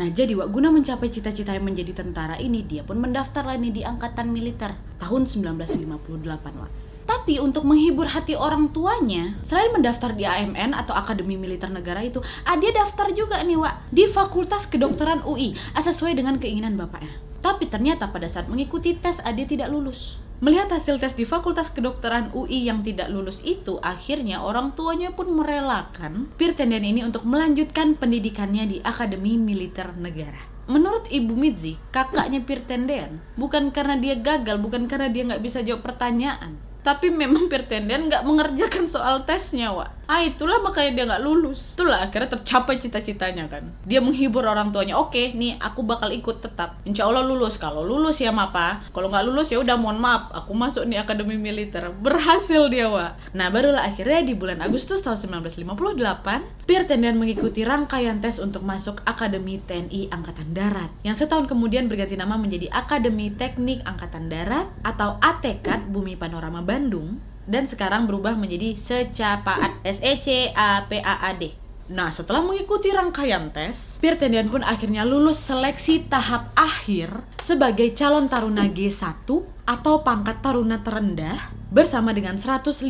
Nah 0.00 0.08
jadi 0.08 0.32
Wak, 0.32 0.48
guna 0.48 0.72
mencapai 0.72 1.12
cita-cita 1.12 1.52
yang 1.52 1.68
menjadi 1.68 1.92
tentara 1.92 2.40
ini, 2.40 2.64
dia 2.64 2.80
pun 2.80 2.96
mendaftar 2.96 3.44
lah 3.44 3.60
nih 3.60 3.68
di 3.68 3.82
Angkatan 3.84 4.32
Militer 4.32 4.72
tahun 4.96 5.28
1958 5.28 6.56
Wak. 6.56 6.72
Tapi 7.04 7.36
untuk 7.36 7.68
menghibur 7.68 8.08
hati 8.08 8.32
orang 8.32 8.72
tuanya, 8.72 9.36
selain 9.44 9.68
mendaftar 9.76 10.16
di 10.16 10.24
AMN 10.24 10.72
atau 10.72 10.96
Akademi 10.96 11.36
Militer 11.36 11.68
Negara 11.68 12.00
itu, 12.00 12.24
ah, 12.48 12.56
dia 12.56 12.72
daftar 12.72 13.12
juga 13.12 13.44
nih 13.44 13.60
Wak 13.60 13.92
di 13.92 14.08
Fakultas 14.08 14.64
Kedokteran 14.64 15.20
UI, 15.20 15.52
sesuai 15.76 16.16
dengan 16.16 16.40
keinginan 16.40 16.80
bapaknya. 16.80 17.20
Tapi 17.40 17.72
ternyata 17.72 18.12
pada 18.12 18.28
saat 18.28 18.46
mengikuti 18.52 18.92
tes, 18.96 19.20
Ade 19.24 19.48
tidak 19.48 19.72
lulus. 19.72 20.20
Melihat 20.40 20.72
hasil 20.72 20.96
tes 20.96 21.12
di 21.12 21.28
Fakultas 21.28 21.68
Kedokteran 21.68 22.32
UI 22.32 22.64
yang 22.64 22.80
tidak 22.80 23.12
lulus 23.12 23.44
itu, 23.44 23.76
akhirnya 23.84 24.40
orang 24.40 24.72
tuanya 24.72 25.12
pun 25.12 25.28
merelakan 25.28 26.32
Pirtendian 26.40 26.80
ini 26.80 27.04
untuk 27.04 27.28
melanjutkan 27.28 27.92
pendidikannya 28.00 28.64
di 28.64 28.76
Akademi 28.80 29.36
Militer 29.36 29.92
Negara. 30.00 30.40
Menurut 30.64 31.04
Ibu 31.12 31.36
Mitzi, 31.36 31.76
kakaknya 31.92 32.40
Pirtendian, 32.40 33.20
bukan 33.36 33.68
karena 33.68 34.00
dia 34.00 34.16
gagal, 34.16 34.56
bukan 34.56 34.88
karena 34.88 35.12
dia 35.12 35.28
nggak 35.28 35.44
bisa 35.44 35.60
jawab 35.60 35.84
pertanyaan, 35.84 36.56
tapi 36.80 37.12
memang 37.12 37.48
Pirtendian 37.52 38.08
nggak 38.08 38.24
mengerjakan 38.24 38.88
soal 38.88 39.28
tesnya, 39.28 39.76
Wak. 39.76 39.92
Ah 40.10 40.26
itulah 40.26 40.58
makanya 40.58 40.90
dia 40.90 41.04
nggak 41.06 41.22
lulus. 41.22 41.78
Itulah 41.78 42.10
akhirnya 42.10 42.34
tercapai 42.34 42.82
cita-citanya 42.82 43.46
kan. 43.46 43.70
Dia 43.86 44.02
menghibur 44.02 44.42
orang 44.42 44.74
tuanya. 44.74 44.98
Oke 44.98 45.30
nih 45.38 45.54
aku 45.62 45.86
bakal 45.86 46.10
ikut 46.10 46.42
tetap. 46.42 46.82
Insya 46.82 47.06
Allah 47.06 47.22
lulus. 47.22 47.54
Kalau 47.54 47.86
lulus 47.86 48.18
ya 48.18 48.34
mapa 48.34 48.82
kalau 48.90 49.06
nggak 49.06 49.30
lulus 49.30 49.54
ya 49.54 49.62
udah 49.62 49.78
mohon 49.78 50.02
maaf. 50.02 50.34
Aku 50.34 50.50
masuk 50.50 50.82
nih 50.90 50.98
akademi 50.98 51.38
militer. 51.38 51.94
Berhasil 52.02 52.66
dia 52.66 52.90
wa 52.90 53.14
nah 53.30 53.46
barulah 53.54 53.86
akhirnya 53.86 54.26
di 54.26 54.34
bulan 54.34 54.58
Agustus 54.58 55.06
tahun 55.06 55.46
1958 55.46 56.66
Pierre 56.66 56.86
Tendian 56.90 57.14
mengikuti 57.14 57.62
rangkaian 57.62 58.18
tes 58.18 58.42
untuk 58.42 58.66
masuk 58.66 59.02
Akademi 59.06 59.62
TNI 59.62 60.10
Angkatan 60.10 60.54
Darat. 60.54 60.90
Yang 61.06 61.26
setahun 61.26 61.46
kemudian 61.46 61.86
berganti 61.86 62.18
nama 62.18 62.34
menjadi 62.34 62.66
Akademi 62.74 63.30
Teknik 63.34 63.86
Angkatan 63.86 64.26
Darat 64.26 64.70
atau 64.82 65.18
ATKAD 65.22 65.90
Bumi 65.90 66.18
Panorama 66.18 66.62
Bandung 66.62 67.18
dan 67.50 67.66
sekarang 67.66 68.06
berubah 68.06 68.38
menjadi 68.38 68.78
Secapaat 68.78 69.82
S 69.82 69.98
E 69.98 70.14
C 70.22 70.26
A 70.54 70.86
P 70.86 71.02
A 71.02 71.26
A 71.26 71.34
D. 71.34 71.58
Nah, 71.90 72.14
setelah 72.14 72.38
mengikuti 72.38 72.94
rangkaian 72.94 73.50
tes, 73.50 73.98
Tendian 73.98 74.46
pun 74.46 74.62
akhirnya 74.62 75.02
lulus 75.02 75.42
seleksi 75.42 76.06
tahap 76.06 76.54
akhir 76.54 77.26
sebagai 77.42 77.90
calon 77.98 78.30
taruna 78.30 78.70
G1 78.70 79.26
atau 79.66 79.94
pangkat 80.06 80.38
taruna 80.38 80.86
terendah 80.86 81.50
bersama 81.74 82.14
dengan 82.14 82.38
155 82.38 82.86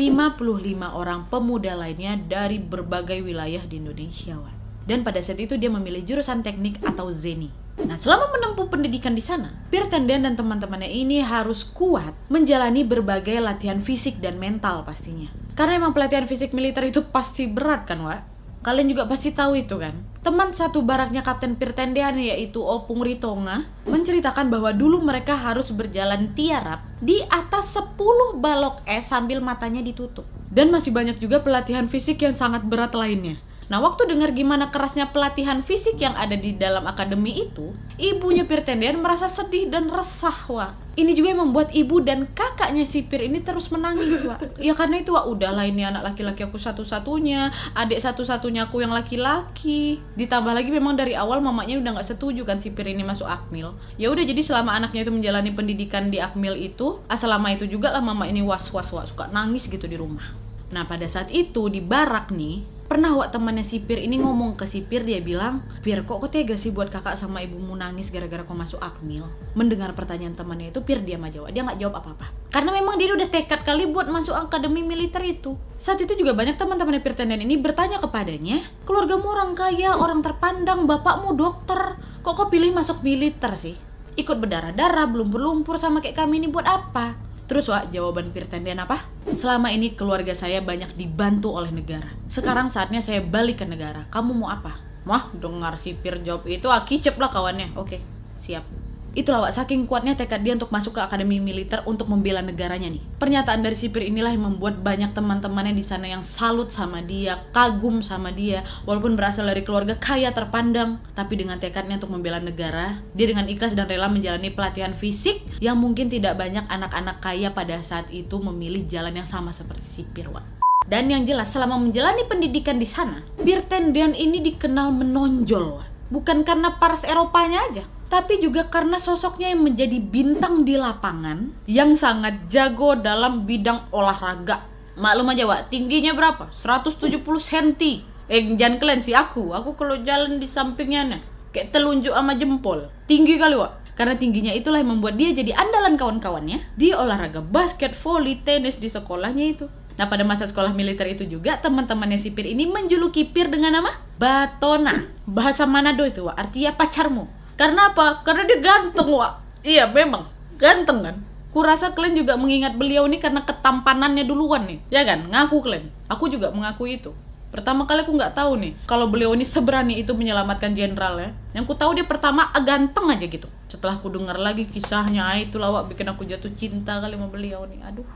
orang 0.92 1.24
pemuda 1.32 1.80
lainnya 1.80 2.20
dari 2.20 2.60
berbagai 2.60 3.24
wilayah 3.24 3.64
di 3.64 3.80
Indonesia. 3.80 4.36
Dan 4.84 5.00
pada 5.00 5.24
saat 5.24 5.40
itu 5.40 5.56
dia 5.56 5.72
memilih 5.72 6.04
jurusan 6.04 6.44
teknik 6.44 6.84
atau 6.84 7.08
ZENI. 7.08 7.69
Nah, 7.88 7.96
selama 7.96 8.28
menempuh 8.32 8.68
pendidikan 8.68 9.16
di 9.16 9.25
sana, 9.25 9.60
Tendian 9.90 10.22
dan 10.22 10.38
teman-temannya 10.38 10.87
ini 10.87 11.18
harus 11.18 11.66
kuat 11.66 12.14
menjalani 12.30 12.87
berbagai 12.87 13.42
latihan 13.42 13.82
fisik 13.82 14.22
dan 14.22 14.38
mental 14.38 14.87
pastinya. 14.87 15.26
Karena 15.58 15.82
emang 15.82 15.90
pelatihan 15.90 16.30
fisik 16.30 16.54
militer 16.54 16.87
itu 16.87 17.10
pasti 17.10 17.50
berat 17.50 17.90
kan, 17.90 17.99
Wak? 18.06 18.20
Kalian 18.62 18.92
juga 18.92 19.10
pasti 19.10 19.34
tahu 19.34 19.58
itu 19.58 19.82
kan? 19.82 19.99
Teman 20.22 20.54
satu 20.54 20.84
baraknya 20.87 21.26
Kapten 21.26 21.58
Pirtendean 21.58 22.20
yaitu 22.20 22.62
Opung 22.62 23.02
Ritonga 23.02 23.66
menceritakan 23.88 24.52
bahwa 24.52 24.70
dulu 24.70 25.02
mereka 25.02 25.34
harus 25.34 25.72
berjalan 25.75 26.37
tiarap 26.38 26.87
di 27.02 27.25
atas 27.26 27.75
10 27.75 28.38
balok 28.38 28.84
es 28.87 29.10
sambil 29.10 29.42
matanya 29.42 29.82
ditutup. 29.82 30.28
Dan 30.52 30.70
masih 30.70 30.94
banyak 30.94 31.18
juga 31.18 31.42
pelatihan 31.42 31.90
fisik 31.90 32.22
yang 32.22 32.38
sangat 32.38 32.62
berat 32.62 32.94
lainnya. 32.94 33.42
Nah, 33.70 33.78
waktu 33.78 34.10
dengar 34.10 34.34
gimana 34.34 34.74
kerasnya 34.74 35.14
pelatihan 35.14 35.62
fisik 35.62 36.02
yang 36.02 36.18
ada 36.18 36.34
di 36.34 36.58
dalam 36.58 36.90
akademi 36.90 37.46
itu, 37.46 37.70
ibunya 38.02 38.42
Pirtendian 38.42 38.98
merasa 38.98 39.30
sedih 39.30 39.70
dan 39.70 39.86
resah, 39.94 40.34
Wak. 40.50 40.98
Ini 40.98 41.14
juga 41.14 41.30
yang 41.30 41.46
membuat 41.46 41.70
ibu 41.70 42.02
dan 42.02 42.26
kakaknya 42.34 42.82
si 42.82 43.06
Pir 43.06 43.30
ini 43.30 43.46
terus 43.46 43.70
menangis, 43.70 44.26
Wak. 44.26 44.58
Ya 44.58 44.74
karena 44.74 44.98
itu, 44.98 45.14
Wak, 45.14 45.22
udahlah 45.22 45.70
ini 45.70 45.86
anak 45.86 46.02
laki-laki 46.02 46.42
aku 46.42 46.58
satu-satunya, 46.58 47.54
adik 47.78 48.02
satu-satunya 48.02 48.66
aku 48.66 48.82
yang 48.82 48.90
laki-laki. 48.90 50.02
Ditambah 50.18 50.50
lagi 50.50 50.74
memang 50.74 50.98
dari 50.98 51.14
awal 51.14 51.38
mamanya 51.38 51.78
udah 51.78 52.02
nggak 52.02 52.10
setuju 52.10 52.42
kan 52.42 52.58
si 52.58 52.74
Pir 52.74 52.90
ini 52.90 53.06
masuk 53.06 53.30
Akmil. 53.30 53.70
Ya 54.02 54.10
udah 54.10 54.26
jadi 54.26 54.42
selama 54.42 54.82
anaknya 54.82 55.06
itu 55.06 55.14
menjalani 55.14 55.54
pendidikan 55.54 56.10
di 56.10 56.18
Akmil 56.18 56.58
itu, 56.58 56.98
selama 57.06 57.54
itu 57.54 57.70
juga 57.70 57.94
lah 57.94 58.02
mama 58.02 58.26
ini 58.26 58.42
was-was, 58.42 58.90
Wak, 58.90 59.14
suka 59.14 59.30
nangis 59.30 59.70
gitu 59.70 59.86
di 59.86 59.94
rumah. 59.94 60.34
Nah, 60.74 60.90
pada 60.90 61.06
saat 61.06 61.30
itu 61.30 61.70
di 61.70 61.78
barak 61.78 62.34
nih, 62.34 62.79
pernah 62.90 63.14
wak 63.14 63.30
temannya 63.30 63.62
sipir 63.62 64.02
ini 64.02 64.18
ngomong 64.18 64.59
ke 64.59 64.66
sipir 64.66 65.06
dia 65.06 65.23
bilang 65.23 65.62
Pir 65.78 66.02
kok 66.02 66.18
kok 66.18 66.35
tega 66.35 66.59
sih 66.59 66.75
buat 66.75 66.90
kakak 66.90 67.14
sama 67.14 67.38
ibumu 67.38 67.78
nangis 67.78 68.11
gara-gara 68.11 68.42
kau 68.42 68.59
masuk 68.59 68.82
akmil? 68.82 69.30
Mendengar 69.54 69.94
pertanyaan 69.94 70.35
temannya 70.35 70.75
itu 70.75 70.82
Pir 70.82 70.99
diam 71.06 71.23
aja 71.23 71.38
wak. 71.38 71.54
Dia 71.54 71.62
nggak 71.62 71.78
jawab 71.78 72.02
apa-apa. 72.02 72.35
Karena 72.50 72.75
memang 72.75 72.99
dia 72.99 73.14
udah 73.14 73.30
tekad 73.30 73.62
kali 73.62 73.87
buat 73.87 74.11
masuk 74.11 74.35
akademi 74.35 74.82
militer 74.82 75.23
itu. 75.23 75.54
Saat 75.78 76.02
itu 76.02 76.18
juga 76.18 76.35
banyak 76.35 76.59
teman-teman 76.59 76.99
Pir 76.99 77.14
Tenden 77.14 77.38
ini 77.38 77.54
bertanya 77.62 78.02
kepadanya 78.02 78.66
keluargamu 78.82 79.30
orang 79.30 79.54
kaya 79.54 79.94
orang 79.94 80.26
terpandang 80.26 80.90
bapakmu 80.90 81.38
dokter 81.38 81.94
kok 82.26 82.35
kau 82.35 82.50
pilih 82.50 82.75
masuk 82.75 83.06
militer 83.06 83.54
sih? 83.54 83.78
Ikut 84.18 84.35
berdarah-darah 84.42 85.06
belum 85.06 85.30
berlumpur 85.30 85.78
sama 85.78 86.02
kayak 86.02 86.26
kami 86.26 86.42
ini 86.42 86.50
buat 86.50 86.66
apa 86.66 87.29
Terus 87.50 87.66
Wak, 87.66 87.90
jawaban 87.90 88.30
Firtendian 88.30 88.78
apa? 88.78 89.11
Selama 89.26 89.75
ini 89.75 89.99
keluarga 89.99 90.38
saya 90.38 90.62
banyak 90.62 90.95
dibantu 90.95 91.50
oleh 91.50 91.75
negara. 91.75 92.07
Sekarang 92.30 92.71
saatnya 92.71 93.02
saya 93.02 93.19
balik 93.26 93.59
ke 93.59 93.66
negara. 93.66 94.07
Kamu 94.14 94.38
mau 94.38 94.54
apa? 94.54 94.78
Wah, 95.02 95.35
dengar 95.35 95.75
sipir 95.75 96.23
jawab 96.23 96.47
itu, 96.47 96.71
ah 96.71 96.87
kicep 96.87 97.19
lah 97.19 97.26
kawannya. 97.35 97.75
Oke, 97.75 97.99
siap. 98.38 98.62
Itulah 99.10 99.42
Wak, 99.42 99.58
saking 99.58 99.90
kuatnya 99.90 100.14
tekad 100.14 100.46
dia 100.46 100.54
untuk 100.54 100.70
masuk 100.70 100.94
ke 100.94 101.02
akademi 101.02 101.42
militer 101.42 101.82
untuk 101.82 102.06
membela 102.06 102.38
negaranya 102.38 102.86
nih. 102.86 103.02
Pernyataan 103.18 103.58
dari 103.58 103.74
sipir 103.74 104.06
inilah 104.06 104.30
yang 104.30 104.46
membuat 104.46 104.86
banyak 104.86 105.10
teman-temannya 105.10 105.74
di 105.74 105.82
sana 105.82 106.06
yang 106.06 106.22
salut 106.22 106.70
sama 106.70 107.02
dia, 107.02 107.42
kagum 107.50 108.06
sama 108.06 108.30
dia, 108.30 108.62
walaupun 108.86 109.18
berasal 109.18 109.50
dari 109.50 109.66
keluarga 109.66 109.98
kaya 109.98 110.30
terpandang, 110.30 111.02
tapi 111.18 111.34
dengan 111.34 111.58
tekadnya 111.58 111.98
untuk 111.98 112.14
membela 112.14 112.38
negara, 112.38 113.02
dia 113.10 113.26
dengan 113.26 113.50
ikhlas 113.50 113.74
dan 113.74 113.90
rela 113.90 114.06
menjalani 114.06 114.54
pelatihan 114.54 114.94
fisik 114.94 115.42
yang 115.58 115.74
mungkin 115.74 116.06
tidak 116.06 116.38
banyak 116.38 116.62
anak-anak 116.70 117.18
kaya 117.18 117.50
pada 117.50 117.82
saat 117.82 118.06
itu 118.14 118.38
memilih 118.38 118.86
jalan 118.86 119.18
yang 119.18 119.26
sama 119.26 119.50
seperti 119.50 120.06
sipir 120.06 120.30
Wak. 120.30 120.62
Dan 120.86 121.10
yang 121.10 121.26
jelas 121.26 121.50
selama 121.50 121.82
menjalani 121.82 122.30
pendidikan 122.30 122.78
di 122.78 122.86
sana, 122.86 123.26
Birtendian 123.42 124.14
ini 124.14 124.38
dikenal 124.38 124.94
menonjol, 124.94 125.82
bukan 126.14 126.46
karena 126.46 126.78
paras 126.78 127.02
Eropanya 127.02 127.66
aja, 127.70 127.84
tapi 128.10 128.42
juga 128.42 128.66
karena 128.66 128.98
sosoknya 128.98 129.54
yang 129.54 129.62
menjadi 129.62 130.02
bintang 130.02 130.66
di 130.66 130.74
lapangan 130.74 131.54
yang 131.70 131.94
sangat 131.94 132.50
jago 132.50 132.98
dalam 132.98 133.46
bidang 133.46 133.86
olahraga. 133.94 134.66
Maklum 134.98 135.30
aja, 135.30 135.46
Wak, 135.46 135.70
tingginya 135.70 136.12
berapa? 136.12 136.50
170 136.50 137.22
cm. 137.22 138.02
Eh, 138.26 138.42
jangan 138.58 138.82
kalian 138.82 139.00
sih 139.00 139.14
aku. 139.14 139.54
Aku 139.54 139.78
kalau 139.78 139.94
jalan 140.02 140.42
di 140.42 140.50
sampingnya 140.50 141.06
nih, 141.06 141.22
kayak 141.54 141.70
telunjuk 141.70 142.10
sama 142.10 142.34
jempol. 142.34 142.90
Tinggi 143.06 143.38
kali, 143.38 143.54
Wak. 143.54 143.94
Karena 143.94 144.18
tingginya 144.18 144.52
itulah 144.52 144.82
yang 144.82 144.98
membuat 144.98 145.14
dia 145.14 145.30
jadi 145.30 145.54
andalan 145.54 145.94
kawan-kawannya 145.94 146.74
di 146.74 146.90
olahraga 146.90 147.38
basket, 147.44 147.94
volley, 147.94 148.42
tenis 148.42 148.82
di 148.82 148.90
sekolahnya 148.90 149.44
itu. 149.54 149.66
Nah 150.00 150.08
pada 150.08 150.24
masa 150.24 150.48
sekolah 150.48 150.72
militer 150.72 151.04
itu 151.04 151.28
juga 151.28 151.60
teman-temannya 151.60 152.16
sipir 152.16 152.48
ini 152.48 152.64
menjuluki 152.64 153.28
Pir 153.28 153.52
dengan 153.52 153.76
nama 153.76 154.00
Batona. 154.16 155.04
Bahasa 155.28 155.68
Manado 155.68 156.02
itu, 156.08 156.26
Wak. 156.26 156.36
artinya 156.36 156.74
pacarmu. 156.74 157.39
Karena 157.60 157.92
apa? 157.92 158.24
Karena 158.24 158.48
dia 158.48 158.56
ganteng, 158.64 159.12
Wak. 159.12 159.60
Iya, 159.60 159.84
memang. 159.92 160.32
Ganteng 160.56 161.04
kan? 161.04 161.16
Kurasa 161.52 161.92
kalian 161.92 162.24
juga 162.24 162.40
mengingat 162.40 162.80
beliau 162.80 163.04
ini 163.04 163.20
karena 163.20 163.44
ketampanannya 163.44 164.24
duluan 164.24 164.64
nih. 164.64 164.80
Ya 164.88 165.04
kan? 165.04 165.28
Ngaku 165.28 165.60
kalian. 165.60 165.92
Aku 166.08 166.32
juga 166.32 166.48
mengakui 166.56 166.96
itu. 166.96 167.12
Pertama 167.50 167.82
kali 167.82 168.06
aku 168.06 168.14
nggak 168.14 168.38
tahu 168.38 168.62
nih 168.62 168.78
kalau 168.86 169.10
beliau 169.10 169.34
ini 169.34 169.42
seberani 169.42 169.98
itu 169.98 170.14
menyelamatkan 170.14 170.70
jenderal 170.70 171.18
ya. 171.18 171.30
Yang 171.50 171.64
ku 171.66 171.74
tahu 171.74 171.98
dia 171.98 172.06
pertama 172.06 172.46
ganteng 172.62 173.10
aja 173.10 173.26
gitu. 173.26 173.50
Setelah 173.66 173.98
aku 173.98 174.06
dengar 174.06 174.38
lagi 174.38 174.70
kisahnya, 174.70 175.26
ah, 175.26 175.34
itu 175.34 175.58
lawak 175.58 175.90
bikin 175.90 176.06
aku 176.06 176.22
jatuh 176.22 176.54
cinta 176.54 177.02
kali 177.02 177.18
sama 177.18 177.26
beliau 177.26 177.66
nih. 177.66 177.82
Aduh. 177.82 178.06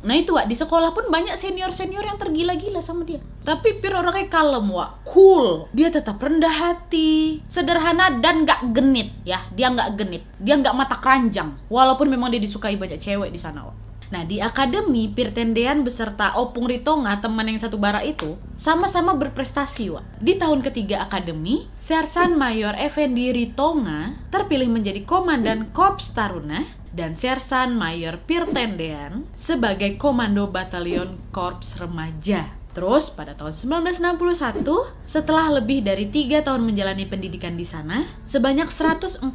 Nah 0.00 0.16
itu 0.16 0.32
Wak, 0.32 0.48
di 0.48 0.56
sekolah 0.56 0.96
pun 0.96 1.12
banyak 1.12 1.36
senior-senior 1.36 2.00
yang 2.00 2.16
tergila-gila 2.16 2.80
sama 2.80 3.04
dia. 3.04 3.20
Tapi 3.44 3.80
Pir 3.84 3.92
orangnya 3.92 4.32
kalem 4.32 4.72
Wak, 4.72 5.04
cool. 5.04 5.68
Dia 5.76 5.92
tetap 5.92 6.16
rendah 6.16 6.52
hati, 6.52 7.44
sederhana 7.44 8.08
dan 8.20 8.48
gak 8.48 8.72
genit 8.72 9.12
ya. 9.28 9.44
Dia 9.52 9.68
gak 9.68 10.00
genit, 10.00 10.24
dia 10.40 10.56
gak 10.56 10.72
mata 10.72 10.96
keranjang. 10.96 11.52
Walaupun 11.68 12.08
memang 12.08 12.32
dia 12.32 12.40
disukai 12.40 12.80
banyak 12.80 12.96
cewek 12.96 13.28
di 13.28 13.40
sana 13.40 13.68
Wak. 13.68 13.76
Nah 14.10 14.26
di 14.26 14.42
akademi 14.42 15.06
Pirtendean 15.06 15.86
beserta 15.86 16.34
Opung 16.34 16.66
Ritonga 16.66 17.22
teman 17.22 17.46
yang 17.46 17.62
satu 17.62 17.78
bara 17.78 18.02
itu 18.02 18.34
sama-sama 18.58 19.14
berprestasi 19.14 19.94
Wak. 19.94 20.18
Di 20.18 20.34
tahun 20.34 20.66
ketiga 20.66 21.06
akademi, 21.06 21.70
Sersan 21.78 22.34
Mayor 22.34 22.74
Effendi 22.74 23.30
Ritonga 23.30 24.18
terpilih 24.34 24.66
menjadi 24.66 25.06
Komandan 25.06 25.70
Korps 25.70 26.10
Taruna 26.10 26.79
dan 26.90 27.14
Sersan 27.14 27.78
Mayor 27.78 28.22
Pirtendean 28.26 29.26
sebagai 29.38 29.94
Komando 29.98 30.50
Batalion 30.50 31.18
Korps 31.30 31.78
Remaja. 31.78 32.60
Terus 32.70 33.10
pada 33.10 33.34
tahun 33.34 33.50
1961, 33.90 34.62
setelah 35.02 35.58
lebih 35.58 35.82
dari 35.82 36.06
tiga 36.06 36.46
tahun 36.46 36.62
menjalani 36.62 37.02
pendidikan 37.02 37.58
di 37.58 37.66
sana, 37.66 38.06
sebanyak 38.30 38.70
144 38.70 39.26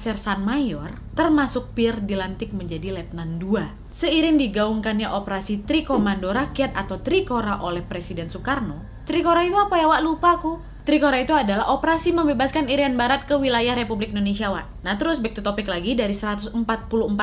sersan 0.00 0.40
mayor, 0.40 0.96
termasuk 1.12 1.76
Pir 1.76 2.00
dilantik 2.00 2.56
menjadi 2.56 2.96
letnan 2.96 3.36
2. 3.36 3.92
Seiring 3.92 4.40
digaungkannya 4.40 5.04
operasi 5.04 5.68
Trikomando 5.68 6.32
Rakyat 6.32 6.72
atau 6.72 6.96
Trikora 6.96 7.60
oleh 7.60 7.84
Presiden 7.84 8.32
Soekarno. 8.32 9.04
Trikora 9.04 9.44
itu 9.44 9.60
apa 9.60 9.76
ya 9.76 9.92
Wak? 9.92 10.00
Lupa 10.00 10.40
aku. 10.40 10.71
Trikora 10.82 11.22
itu 11.22 11.30
adalah 11.30 11.70
operasi 11.70 12.10
membebaskan 12.10 12.66
Irian 12.66 12.98
Barat 12.98 13.30
ke 13.30 13.38
wilayah 13.38 13.78
Republik 13.78 14.10
Indonesia, 14.10 14.50
Wak. 14.50 14.82
Nah, 14.82 14.98
terus 14.98 15.22
back 15.22 15.38
to 15.38 15.42
topic 15.42 15.70
lagi 15.70 15.94
dari 15.94 16.10
144 16.10 16.58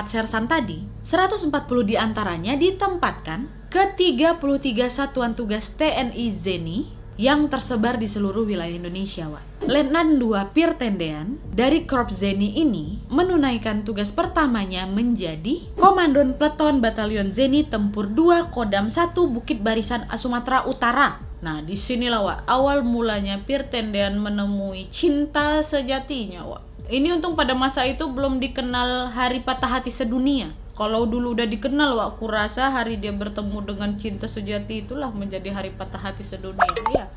sersan 0.07 0.47
tadi, 0.47 0.87
140 1.03 1.51
di 1.83 1.99
antaranya 1.99 2.55
ditempatkan 2.55 3.67
ke 3.67 3.99
33 3.99 4.87
satuan 4.87 5.35
tugas 5.35 5.75
TNI 5.75 6.25
Zeni 6.39 6.98
yang 7.19 7.51
tersebar 7.51 7.99
di 7.99 8.07
seluruh 8.07 8.47
wilayah 8.47 8.71
Indonesia, 8.71 9.27
Wak. 9.27 9.67
Letnan 9.67 10.23
2 10.23 10.55
Pirtendean 10.55 11.35
dari 11.51 11.83
Korps 11.83 12.23
Zeni 12.23 12.55
ini 12.55 13.03
menunaikan 13.11 13.83
tugas 13.83 14.07
pertamanya 14.07 14.87
menjadi 14.87 15.67
Komandon 15.75 16.39
Pleton 16.39 16.79
Batalion 16.79 17.35
Zeni 17.35 17.67
Tempur 17.67 18.07
2 18.07 18.55
Kodam 18.55 18.87
1 18.87 19.11
Bukit 19.11 19.59
Barisan 19.59 20.07
Sumatera 20.15 20.63
Utara 20.63 21.19
Nah, 21.43 21.59
di 21.59 21.75
sinilah 21.75 22.23
Wak, 22.23 22.39
awal 22.47 22.87
mulanya 22.87 23.39
Pir 23.43 23.67
Tendean 23.67 24.15
menemui 24.19 24.87
cinta 24.87 25.59
sejatinya 25.59 26.47
Wak. 26.47 26.63
Ini 26.87 27.19
untung 27.19 27.35
pada 27.35 27.51
masa 27.51 27.83
itu 27.83 28.07
belum 28.07 28.39
dikenal 28.39 29.11
hari 29.11 29.43
patah 29.43 29.79
hati 29.79 29.91
sedunia. 29.91 30.55
Kalau 30.79 31.03
dulu 31.03 31.35
udah 31.35 31.43
dikenal 31.43 31.91
Wak, 31.91 32.15
aku 32.15 32.31
rasa 32.31 32.71
hari 32.71 32.95
dia 32.95 33.11
bertemu 33.11 33.67
dengan 33.67 33.99
cinta 33.99 34.31
sejati 34.31 34.87
itulah 34.87 35.11
menjadi 35.11 35.51
hari 35.51 35.75
patah 35.75 35.99
hati 35.99 36.23
sedunia. 36.23 36.63
Ya. 36.95 37.11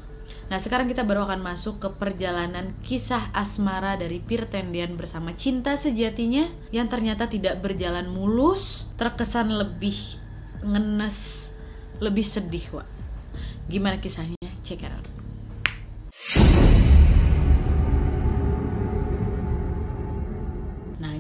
Nah, 0.51 0.59
sekarang 0.59 0.91
kita 0.91 1.07
baru 1.07 1.31
akan 1.31 1.39
masuk 1.47 1.79
ke 1.79 1.87
perjalanan 1.95 2.75
kisah 2.83 3.31
asmara 3.31 3.95
dari 3.95 4.19
Pir 4.19 4.51
Tendian 4.51 4.99
bersama 4.99 5.39
cinta 5.39 5.79
sejatinya 5.79 6.51
yang 6.75 6.91
ternyata 6.91 7.31
tidak 7.31 7.63
berjalan 7.63 8.11
mulus, 8.11 8.91
terkesan 8.99 9.55
lebih 9.55 10.19
ngenes, 10.67 11.55
lebih 12.03 12.27
sedih, 12.27 12.67
Wak. 12.75 12.91
Gimana 13.71 14.03
kisahnya? 14.03 14.43
Check 14.67 14.83
it 14.83 14.91
out. 14.91 15.07